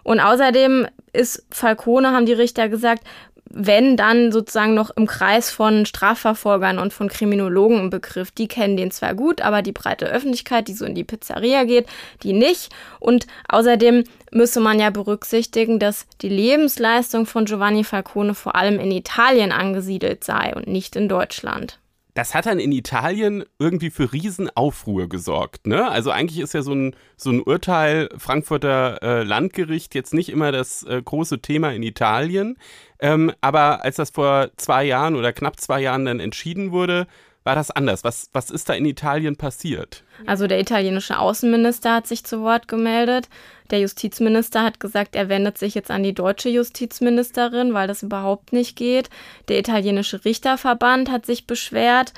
[0.03, 3.05] Und außerdem ist Falcone, haben die Richter gesagt,
[3.53, 8.31] wenn dann sozusagen noch im Kreis von Strafverfolgern und von Kriminologen ein Begriff.
[8.31, 11.87] Die kennen den zwar gut, aber die breite Öffentlichkeit, die so in die Pizzeria geht,
[12.23, 12.71] die nicht.
[13.01, 18.93] Und außerdem müsse man ja berücksichtigen, dass die Lebensleistung von Giovanni Falcone vor allem in
[18.93, 21.81] Italien angesiedelt sei und nicht in Deutschland
[22.15, 25.67] das hat dann in Italien irgendwie für Riesenaufruhr gesorgt.
[25.67, 25.89] Ne?
[25.89, 30.53] Also eigentlich ist ja so ein, so ein Urteil Frankfurter äh, Landgericht jetzt nicht immer
[30.53, 32.57] das äh, große Thema in Italien.
[32.99, 37.07] Ähm, aber als das vor zwei Jahren oder knapp zwei Jahren dann entschieden wurde,
[37.45, 38.05] war das anders.
[38.05, 40.05] Was, was ist da in Italien passiert?
[40.27, 43.29] Also der italienische Außenminister hat sich zu Wort gemeldet.
[43.71, 48.53] Der Justizminister hat gesagt, er wendet sich jetzt an die deutsche Justizministerin, weil das überhaupt
[48.53, 49.09] nicht geht.
[49.49, 52.13] Der italienische Richterverband hat sich beschwert.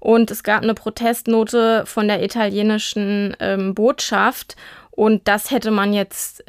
[0.00, 4.54] Und es gab eine Protestnote von der italienischen ähm, Botschaft.
[4.92, 6.44] Und das hätte man jetzt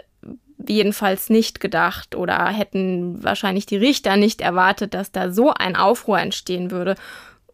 [0.68, 6.20] jedenfalls nicht gedacht oder hätten wahrscheinlich die Richter nicht erwartet, dass da so ein Aufruhr
[6.20, 6.96] entstehen würde.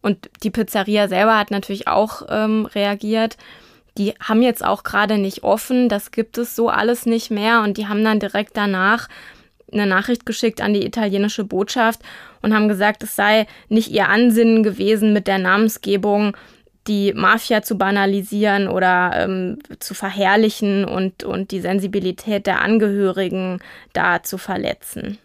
[0.06, 3.36] Und die Pizzeria selber hat natürlich auch ähm, reagiert.
[3.98, 7.62] Die haben jetzt auch gerade nicht offen, das gibt es so alles nicht mehr.
[7.62, 9.08] Und die haben dann direkt danach
[9.72, 12.02] eine Nachricht geschickt an die italienische Botschaft
[12.40, 16.36] und haben gesagt, es sei nicht ihr Ansinnen gewesen, mit der Namensgebung
[16.86, 23.58] die Mafia zu banalisieren oder ähm, zu verherrlichen und, und die Sensibilität der Angehörigen
[23.92, 25.18] da zu verletzen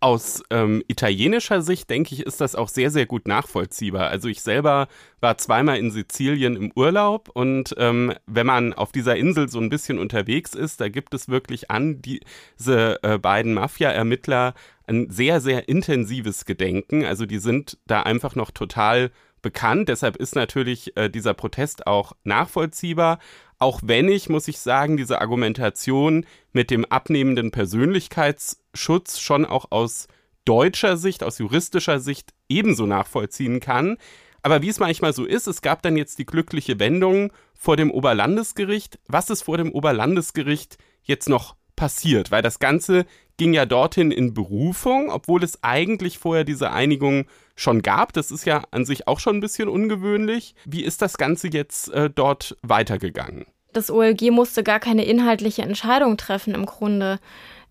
[0.00, 4.08] aus ähm, italienischer Sicht, denke ich, ist das auch sehr, sehr gut nachvollziehbar.
[4.08, 4.86] Also ich selber
[5.20, 9.70] war zweimal in Sizilien im Urlaub und ähm, wenn man auf dieser Insel so ein
[9.70, 14.54] bisschen unterwegs ist, da gibt es wirklich an diese äh, beiden Mafia-Ermittler
[14.86, 17.04] ein sehr, sehr intensives Gedenken.
[17.04, 19.10] Also die sind da einfach noch total
[19.42, 19.88] bekannt.
[19.88, 23.18] Deshalb ist natürlich äh, dieser Protest auch nachvollziehbar.
[23.58, 30.06] Auch wenn ich, muss ich sagen, diese Argumentation mit dem abnehmenden Persönlichkeitsschutz schon auch aus
[30.44, 33.98] deutscher Sicht, aus juristischer Sicht ebenso nachvollziehen kann.
[34.42, 37.90] Aber wie es manchmal so ist, es gab dann jetzt die glückliche Wendung vor dem
[37.90, 38.98] Oberlandesgericht.
[39.08, 42.30] Was ist vor dem Oberlandesgericht jetzt noch passiert?
[42.30, 43.04] Weil das Ganze
[43.38, 47.24] ging ja dorthin in Berufung, obwohl es eigentlich vorher diese Einigung
[47.56, 48.12] schon gab.
[48.12, 50.54] Das ist ja an sich auch schon ein bisschen ungewöhnlich.
[50.66, 53.46] Wie ist das Ganze jetzt äh, dort weitergegangen?
[53.72, 57.18] Das OLG musste gar keine inhaltliche Entscheidung treffen im Grunde.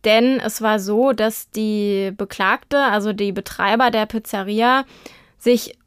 [0.03, 4.85] Denn es war so, dass die Beklagte, also die Betreiber der Pizzeria,
[5.37, 5.77] sich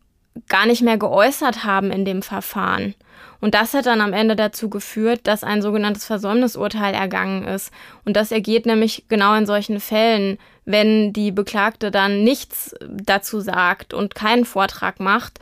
[0.49, 2.95] gar nicht mehr geäußert haben in dem Verfahren.
[3.41, 7.73] Und das hat dann am Ende dazu geführt, dass ein sogenanntes Versäumnisurteil ergangen ist.
[8.05, 13.95] Und das ergeht nämlich genau in solchen Fällen, wenn die Beklagte dann nichts dazu sagt
[13.95, 15.41] und keinen Vortrag macht.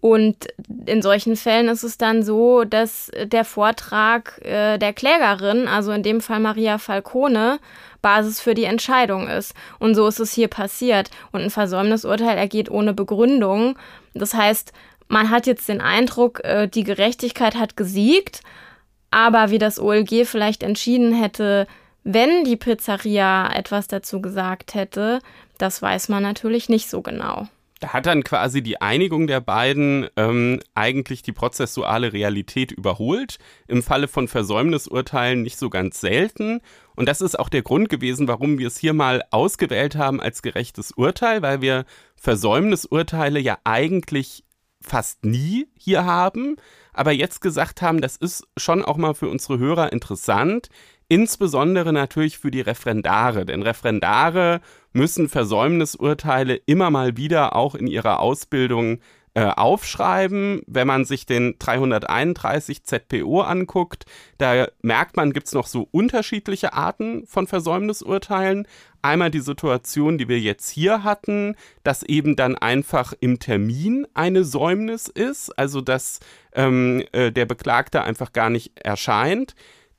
[0.00, 0.48] Und
[0.84, 6.02] in solchen Fällen ist es dann so, dass der Vortrag äh, der Klägerin, also in
[6.02, 7.58] dem Fall Maria Falcone,
[8.02, 9.54] Basis für die Entscheidung ist.
[9.78, 11.08] Und so ist es hier passiert.
[11.32, 13.78] Und ein Versäumnisurteil ergeht ohne Begründung.
[14.12, 14.74] Das heißt,
[15.08, 18.40] man hat jetzt den Eindruck, äh, die Gerechtigkeit hat gesiegt,
[19.10, 21.66] aber wie das OLG vielleicht entschieden hätte,
[22.02, 25.20] wenn die Pizzeria etwas dazu gesagt hätte,
[25.58, 27.48] das weiß man natürlich nicht so genau.
[27.80, 33.38] Da hat dann quasi die Einigung der beiden ähm, eigentlich die prozessuale Realität überholt.
[33.68, 36.60] Im Falle von Versäumnisurteilen nicht so ganz selten.
[36.96, 40.40] Und das ist auch der Grund gewesen, warum wir es hier mal ausgewählt haben als
[40.40, 41.84] gerechtes Urteil, weil wir
[42.16, 44.43] Versäumnisurteile ja eigentlich
[44.84, 46.56] fast nie hier haben,
[46.92, 50.68] aber jetzt gesagt haben, das ist schon auch mal für unsere Hörer interessant,
[51.08, 54.60] insbesondere natürlich für die Referendare, denn Referendare
[54.92, 59.00] müssen Versäumnisurteile immer mal wieder auch in ihrer Ausbildung
[59.34, 60.62] äh, aufschreiben.
[60.66, 64.06] Wenn man sich den 331 ZPO anguckt,
[64.38, 68.66] da merkt man, gibt es noch so unterschiedliche Arten von Versäumnisurteilen.
[69.02, 74.44] Einmal die Situation, die wir jetzt hier hatten, dass eben dann einfach im Termin eine
[74.44, 76.20] Säumnis ist, also dass
[76.54, 79.54] ähm, äh, der Beklagte einfach gar nicht erscheint.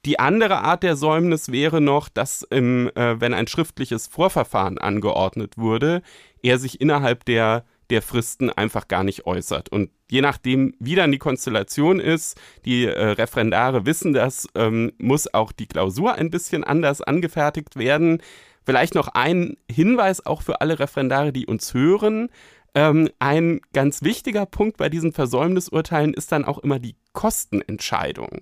[0.05, 5.57] Die andere Art der Säumnis wäre noch, dass im, äh, wenn ein schriftliches Vorverfahren angeordnet
[5.57, 6.03] wurde,
[6.41, 9.69] er sich innerhalb der der Fristen einfach gar nicht äußert.
[9.69, 15.33] Und je nachdem, wie dann die Konstellation ist, die äh, Referendare wissen das, ähm, muss
[15.33, 18.21] auch die Klausur ein bisschen anders angefertigt werden.
[18.65, 22.29] Vielleicht noch ein Hinweis auch für alle Referendare, die uns hören.
[22.73, 28.41] Ähm, ein ganz wichtiger Punkt bei diesen Versäumnisurteilen ist dann auch immer die Kostenentscheidung.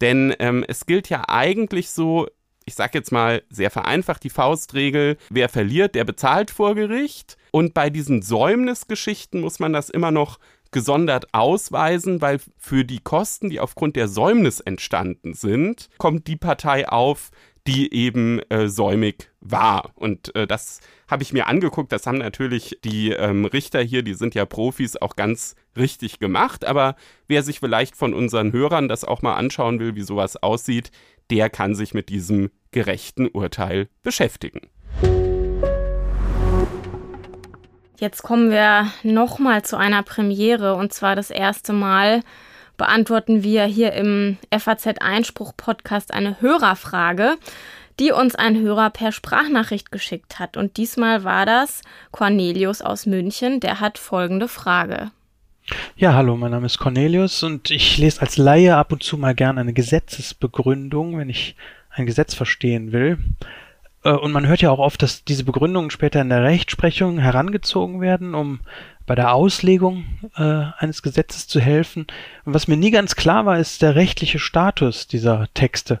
[0.00, 2.28] Denn ähm, es gilt ja eigentlich so,
[2.64, 7.36] ich sage jetzt mal sehr vereinfacht die Faustregel, wer verliert, der bezahlt vor Gericht.
[7.54, 10.40] Und bei diesen Säumnisgeschichten muss man das immer noch
[10.72, 16.88] gesondert ausweisen, weil für die Kosten, die aufgrund der Säumnis entstanden sind, kommt die Partei
[16.88, 17.30] auf,
[17.64, 19.92] die eben äh, säumig war.
[19.94, 21.92] Und äh, das habe ich mir angeguckt.
[21.92, 26.64] Das haben natürlich die ähm, Richter hier, die sind ja Profis, auch ganz richtig gemacht.
[26.64, 26.96] Aber
[27.28, 30.90] wer sich vielleicht von unseren Hörern das auch mal anschauen will, wie sowas aussieht,
[31.30, 34.73] der kann sich mit diesem gerechten Urteil beschäftigen.
[37.98, 42.22] Jetzt kommen wir nochmal zu einer Premiere und zwar das erste Mal
[42.76, 47.36] beantworten wir hier im FAZ Einspruch Podcast eine Hörerfrage,
[48.00, 50.56] die uns ein Hörer per Sprachnachricht geschickt hat.
[50.56, 55.12] Und diesmal war das Cornelius aus München, der hat folgende Frage.
[55.96, 59.36] Ja, hallo, mein Name ist Cornelius und ich lese als Laie ab und zu mal
[59.36, 61.54] gern eine Gesetzesbegründung, wenn ich
[61.90, 63.18] ein Gesetz verstehen will.
[64.04, 68.00] Äh, und man hört ja auch oft, dass diese Begründungen später in der Rechtsprechung herangezogen
[68.00, 68.60] werden, um
[69.06, 70.04] bei der Auslegung
[70.36, 72.06] äh, eines Gesetzes zu helfen.
[72.44, 76.00] Und was mir nie ganz klar war, ist der rechtliche Status dieser Texte.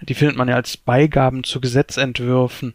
[0.00, 2.74] Die findet man ja als Beigaben zu Gesetzentwürfen.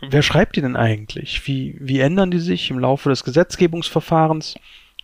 [0.00, 1.46] Wer schreibt die denn eigentlich?
[1.46, 4.54] Wie, wie ändern die sich im Laufe des Gesetzgebungsverfahrens?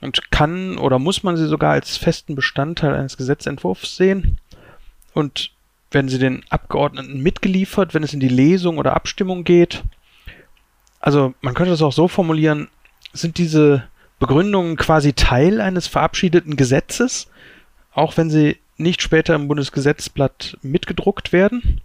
[0.01, 4.39] Und kann oder muss man sie sogar als festen Bestandteil eines Gesetzentwurfs sehen?
[5.12, 5.51] Und
[5.97, 9.82] werden sie den Abgeordneten mitgeliefert, wenn es in die Lesung oder Abstimmung geht?
[11.01, 12.68] Also man könnte das auch so formulieren,
[13.14, 17.28] sind diese Begründungen quasi Teil eines verabschiedeten Gesetzes,
[17.93, 21.81] auch wenn sie nicht später im Bundesgesetzblatt mitgedruckt werden?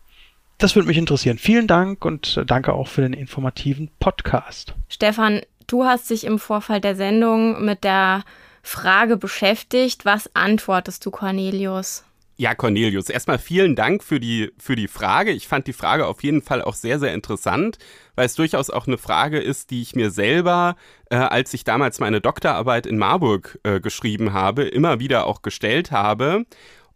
[0.57, 1.38] Das würde mich interessieren.
[1.38, 4.75] Vielen Dank und danke auch für den informativen Podcast.
[4.89, 8.25] Stefan, du hast dich im Vorfall der Sendung mit der
[8.61, 10.03] Frage beschäftigt.
[10.03, 12.03] Was antwortest du, Cornelius?
[12.38, 15.32] Ja, Cornelius, erstmal vielen Dank für die, für die Frage.
[15.32, 17.78] Ich fand die Frage auf jeden Fall auch sehr, sehr interessant,
[18.16, 20.76] weil es durchaus auch eine Frage ist, die ich mir selber,
[21.10, 25.91] äh, als ich damals meine Doktorarbeit in Marburg äh, geschrieben habe, immer wieder auch gestellt
[25.91, 26.45] habe.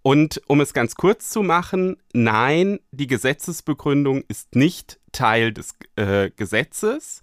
[0.01, 6.29] Und um es ganz kurz zu machen, nein, die Gesetzesbegründung ist nicht Teil des äh,
[6.35, 7.21] Gesetzes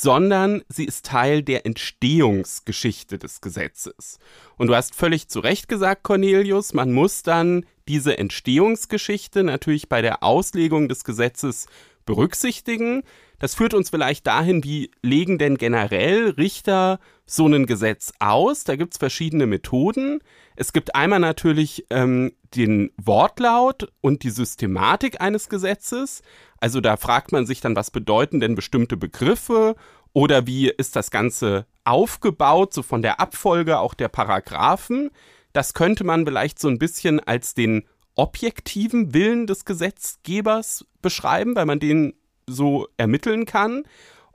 [0.00, 4.20] sondern sie ist Teil der Entstehungsgeschichte des Gesetzes.
[4.56, 10.00] Und du hast völlig zu Recht gesagt, Cornelius, man muss dann diese Entstehungsgeschichte natürlich bei
[10.00, 11.66] der Auslegung des Gesetzes
[12.06, 13.02] berücksichtigen.
[13.40, 17.00] Das führt uns vielleicht dahin, wie legen denn generell Richter
[17.30, 18.64] so ein Gesetz aus?
[18.64, 20.20] Da gibt es verschiedene Methoden.
[20.56, 26.22] Es gibt einmal natürlich ähm, den Wortlaut und die Systematik eines Gesetzes.
[26.60, 29.76] Also da fragt man sich dann, was bedeuten denn bestimmte Begriffe
[30.12, 35.10] oder wie ist das Ganze aufgebaut, so von der Abfolge auch der Paragraphen.
[35.52, 37.84] Das könnte man vielleicht so ein bisschen als den
[38.14, 42.14] objektiven Willen des Gesetzgebers beschreiben, weil man den
[42.46, 43.84] so ermitteln kann.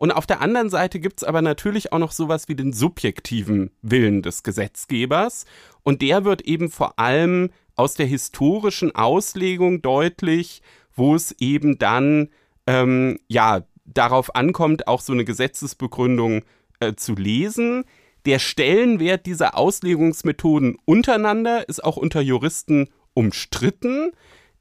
[0.03, 3.71] Und auf der anderen Seite gibt es aber natürlich auch noch sowas wie den subjektiven
[3.81, 5.45] Willen des Gesetzgebers.
[5.81, 10.61] Und der wird eben vor allem aus der historischen Auslegung deutlich
[10.95, 12.29] wo es eben dann
[12.67, 16.43] ähm, ja darauf ankommt, auch so eine Gesetzesbegründung
[16.79, 17.85] äh, zu lesen.
[18.25, 24.11] Der Stellenwert dieser Auslegungsmethoden untereinander ist auch unter Juristen umstritten.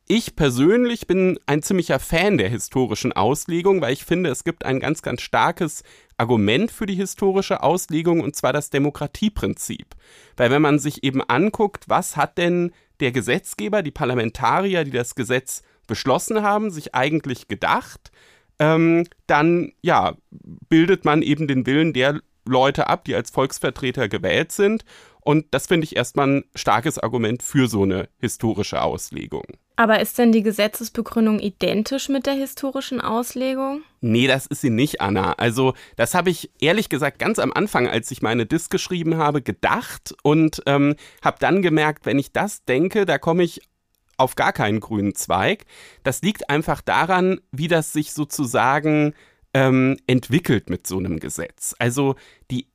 [0.08, 4.80] Ich persönlich bin ein ziemlicher Fan der historischen Auslegung, weil ich finde, es gibt ein
[4.80, 5.84] ganz, ganz starkes
[6.18, 9.94] Argument für die historische Auslegung, und zwar das Demokratieprinzip.
[10.36, 15.14] Weil wenn man sich eben anguckt, was hat denn der Gesetzgeber, die Parlamentarier, die das
[15.14, 18.10] Gesetz beschlossen haben, sich eigentlich gedacht,
[18.58, 24.52] ähm, dann ja, bildet man eben den Willen der Leute ab, die als Volksvertreter gewählt
[24.52, 24.84] sind.
[25.24, 29.44] Und das finde ich erstmal ein starkes Argument für so eine historische Auslegung.
[29.76, 33.82] Aber ist denn die Gesetzesbegründung identisch mit der historischen Auslegung?
[34.00, 35.32] Nee, das ist sie nicht, Anna.
[35.34, 39.42] Also, das habe ich ehrlich gesagt ganz am Anfang, als ich meine Disk geschrieben habe,
[39.42, 43.62] gedacht und ähm, habe dann gemerkt, wenn ich das denke, da komme ich
[44.18, 45.64] auf gar keinen grünen Zweig.
[46.02, 49.14] Das liegt einfach daran, wie das sich sozusagen
[49.54, 51.74] ähm, entwickelt mit so einem Gesetz.
[51.78, 52.16] Also
[52.50, 52.66] die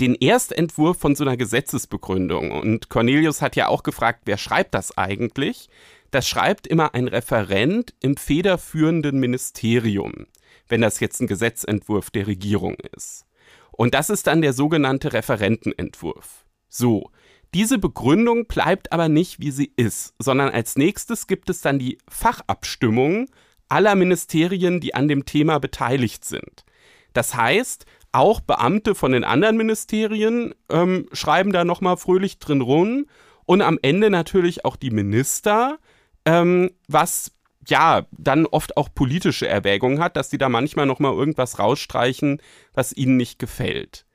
[0.00, 2.50] den Erstentwurf von so einer Gesetzesbegründung.
[2.52, 5.68] Und Cornelius hat ja auch gefragt, wer schreibt das eigentlich?
[6.10, 10.26] Das schreibt immer ein Referent im federführenden Ministerium,
[10.68, 13.26] wenn das jetzt ein Gesetzentwurf der Regierung ist.
[13.72, 16.44] Und das ist dann der sogenannte Referentenentwurf.
[16.68, 17.10] So,
[17.54, 21.98] diese Begründung bleibt aber nicht, wie sie ist, sondern als nächstes gibt es dann die
[22.08, 23.28] Fachabstimmung
[23.68, 26.64] aller Ministerien, die an dem Thema beteiligt sind.
[27.12, 33.06] Das heißt, auch Beamte von den anderen Ministerien ähm, schreiben da nochmal fröhlich drin rum
[33.44, 35.78] und am Ende natürlich auch die Minister,
[36.24, 37.32] ähm, was
[37.66, 42.40] ja dann oft auch politische Erwägungen hat, dass sie da manchmal nochmal irgendwas rausstreichen,
[42.72, 44.06] was ihnen nicht gefällt.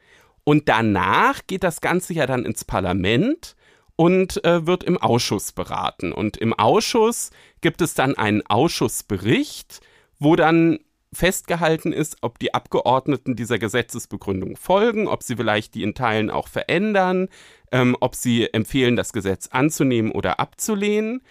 [0.43, 3.55] Und danach geht das Ganze ja dann ins Parlament
[3.95, 6.13] und äh, wird im Ausschuss beraten.
[6.13, 7.31] Und im Ausschuss
[7.61, 9.81] gibt es dann einen Ausschussbericht,
[10.19, 10.79] wo dann
[11.13, 16.47] festgehalten ist, ob die Abgeordneten dieser Gesetzesbegründung folgen, ob sie vielleicht die in Teilen auch
[16.47, 17.29] verändern,
[17.71, 21.21] ähm, ob sie empfehlen, das Gesetz anzunehmen oder abzulehnen.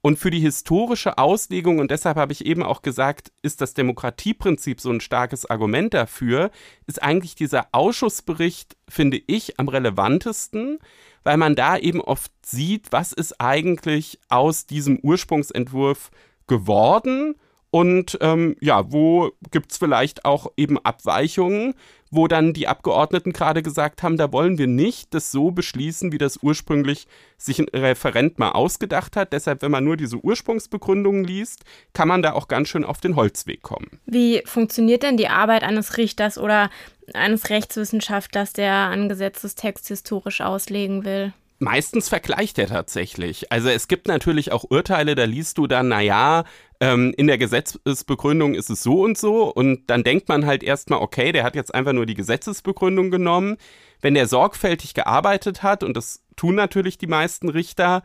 [0.00, 4.80] Und für die historische Auslegung, und deshalb habe ich eben auch gesagt, ist das Demokratieprinzip
[4.80, 6.50] so ein starkes Argument dafür,
[6.86, 10.78] ist eigentlich dieser Ausschussbericht, finde ich, am relevantesten,
[11.24, 16.10] weil man da eben oft sieht, was ist eigentlich aus diesem Ursprungsentwurf
[16.46, 17.34] geworden
[17.70, 21.74] und ähm, ja, wo gibt es vielleicht auch eben Abweichungen,
[22.10, 26.18] wo dann die Abgeordneten gerade gesagt haben, da wollen wir nicht das so beschließen, wie
[26.18, 29.34] das ursprünglich sich ein Referent mal ausgedacht hat.
[29.34, 33.16] Deshalb, wenn man nur diese Ursprungsbegründungen liest, kann man da auch ganz schön auf den
[33.16, 34.00] Holzweg kommen.
[34.06, 36.70] Wie funktioniert denn die Arbeit eines Richters oder
[37.12, 41.32] eines Rechtswissenschaftlers, der einen Gesetzestext historisch auslegen will?
[41.60, 43.50] Meistens vergleicht er tatsächlich.
[43.50, 46.44] Also es gibt natürlich auch Urteile, da liest du dann, naja,
[46.80, 51.00] ähm, in der Gesetzesbegründung ist es so und so und dann denkt man halt erstmal,
[51.00, 53.56] okay, der hat jetzt einfach nur die Gesetzesbegründung genommen.
[54.00, 58.02] Wenn der sorgfältig gearbeitet hat, und das tun natürlich die meisten Richter,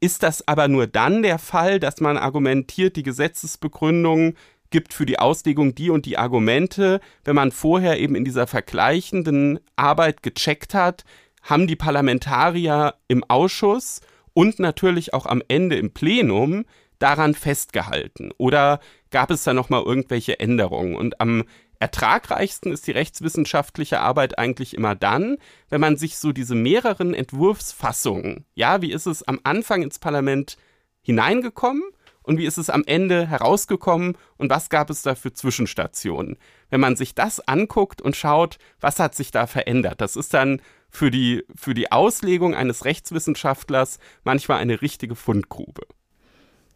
[0.00, 4.34] ist das aber nur dann der Fall, dass man argumentiert, die Gesetzesbegründung
[4.68, 9.58] gibt für die Auslegung die und die Argumente, wenn man vorher eben in dieser vergleichenden
[9.76, 11.04] Arbeit gecheckt hat,
[11.42, 14.00] haben die Parlamentarier im Ausschuss
[14.34, 16.66] und natürlich auch am Ende im Plenum
[17.00, 18.30] daran festgehalten?
[18.38, 20.94] Oder gab es da nochmal irgendwelche Änderungen?
[20.94, 21.44] Und am
[21.80, 25.38] ertragreichsten ist die rechtswissenschaftliche Arbeit eigentlich immer dann,
[25.70, 30.58] wenn man sich so diese mehreren Entwurfsfassungen, ja, wie ist es am Anfang ins Parlament
[31.00, 31.82] hineingekommen
[32.22, 36.36] und wie ist es am Ende herausgekommen und was gab es da für Zwischenstationen?
[36.68, 40.60] Wenn man sich das anguckt und schaut, was hat sich da verändert, das ist dann
[40.90, 45.86] für die, für die Auslegung eines Rechtswissenschaftlers manchmal eine richtige Fundgrube.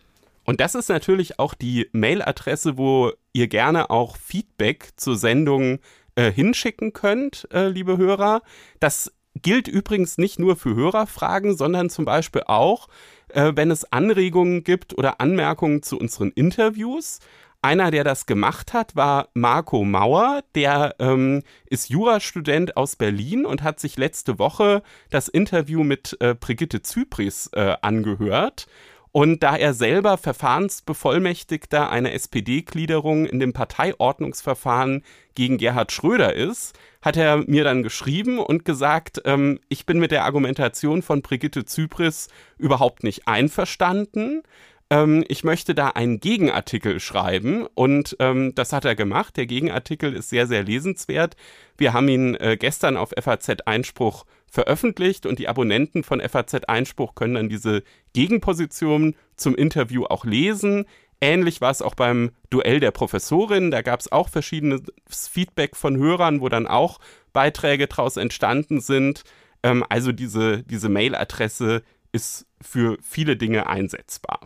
[0.49, 5.77] Und das ist natürlich auch die Mailadresse, wo ihr gerne auch Feedback zur Sendung
[6.15, 8.41] äh, hinschicken könnt, äh, liebe Hörer.
[8.79, 12.87] Das gilt übrigens nicht nur für Hörerfragen, sondern zum Beispiel auch,
[13.27, 17.19] äh, wenn es Anregungen gibt oder Anmerkungen zu unseren Interviews.
[17.61, 20.41] Einer, der das gemacht hat, war Marco Mauer.
[20.55, 24.81] Der ähm, ist Jurastudent aus Berlin und hat sich letzte Woche
[25.11, 28.65] das Interview mit äh, Brigitte Zypris äh, angehört.
[29.11, 35.03] Und da er selber Verfahrensbevollmächtigter einer SPD-Gliederung in dem Parteiordnungsverfahren
[35.33, 40.11] gegen Gerhard Schröder ist, hat er mir dann geschrieben und gesagt, ähm, ich bin mit
[40.11, 42.27] der Argumentation von Brigitte Zypris
[42.57, 44.43] überhaupt nicht einverstanden.
[44.91, 49.37] Ähm, ich möchte da einen Gegenartikel schreiben und ähm, das hat er gemacht.
[49.37, 51.35] Der Gegenartikel ist sehr, sehr lesenswert.
[51.77, 57.15] Wir haben ihn äh, gestern auf FAZ Einspruch veröffentlicht und die Abonnenten von FAZ Einspruch
[57.15, 60.85] können dann diese Gegenposition zum Interview auch lesen.
[61.21, 63.71] Ähnlich war es auch beim Duell der Professorin.
[63.71, 66.99] Da gab es auch verschiedenes Feedback von Hörern, wo dann auch
[67.33, 69.23] Beiträge daraus entstanden sind.
[69.63, 74.39] Ähm, also diese, diese Mailadresse ist für viele Dinge einsetzbar.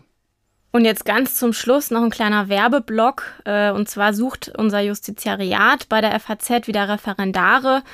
[0.72, 3.22] Und jetzt ganz zum Schluss noch ein kleiner Werbeblock.
[3.44, 7.84] Äh, und zwar sucht unser Justiziariat bei der FAZ wieder Referendare.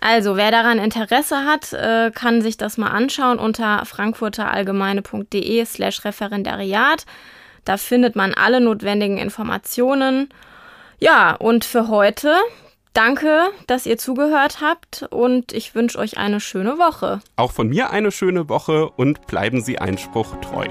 [0.00, 7.04] Also, wer daran Interesse hat, äh, kann sich das mal anschauen unter frankfurterallgemeine.de slash Referendariat.
[7.64, 10.30] Da findet man alle notwendigen Informationen.
[10.98, 12.34] Ja, und für heute
[12.94, 17.20] danke, dass ihr zugehört habt und ich wünsche euch eine schöne Woche.
[17.36, 20.66] Auch von mir eine schöne Woche und bleiben Sie Einspruch treu.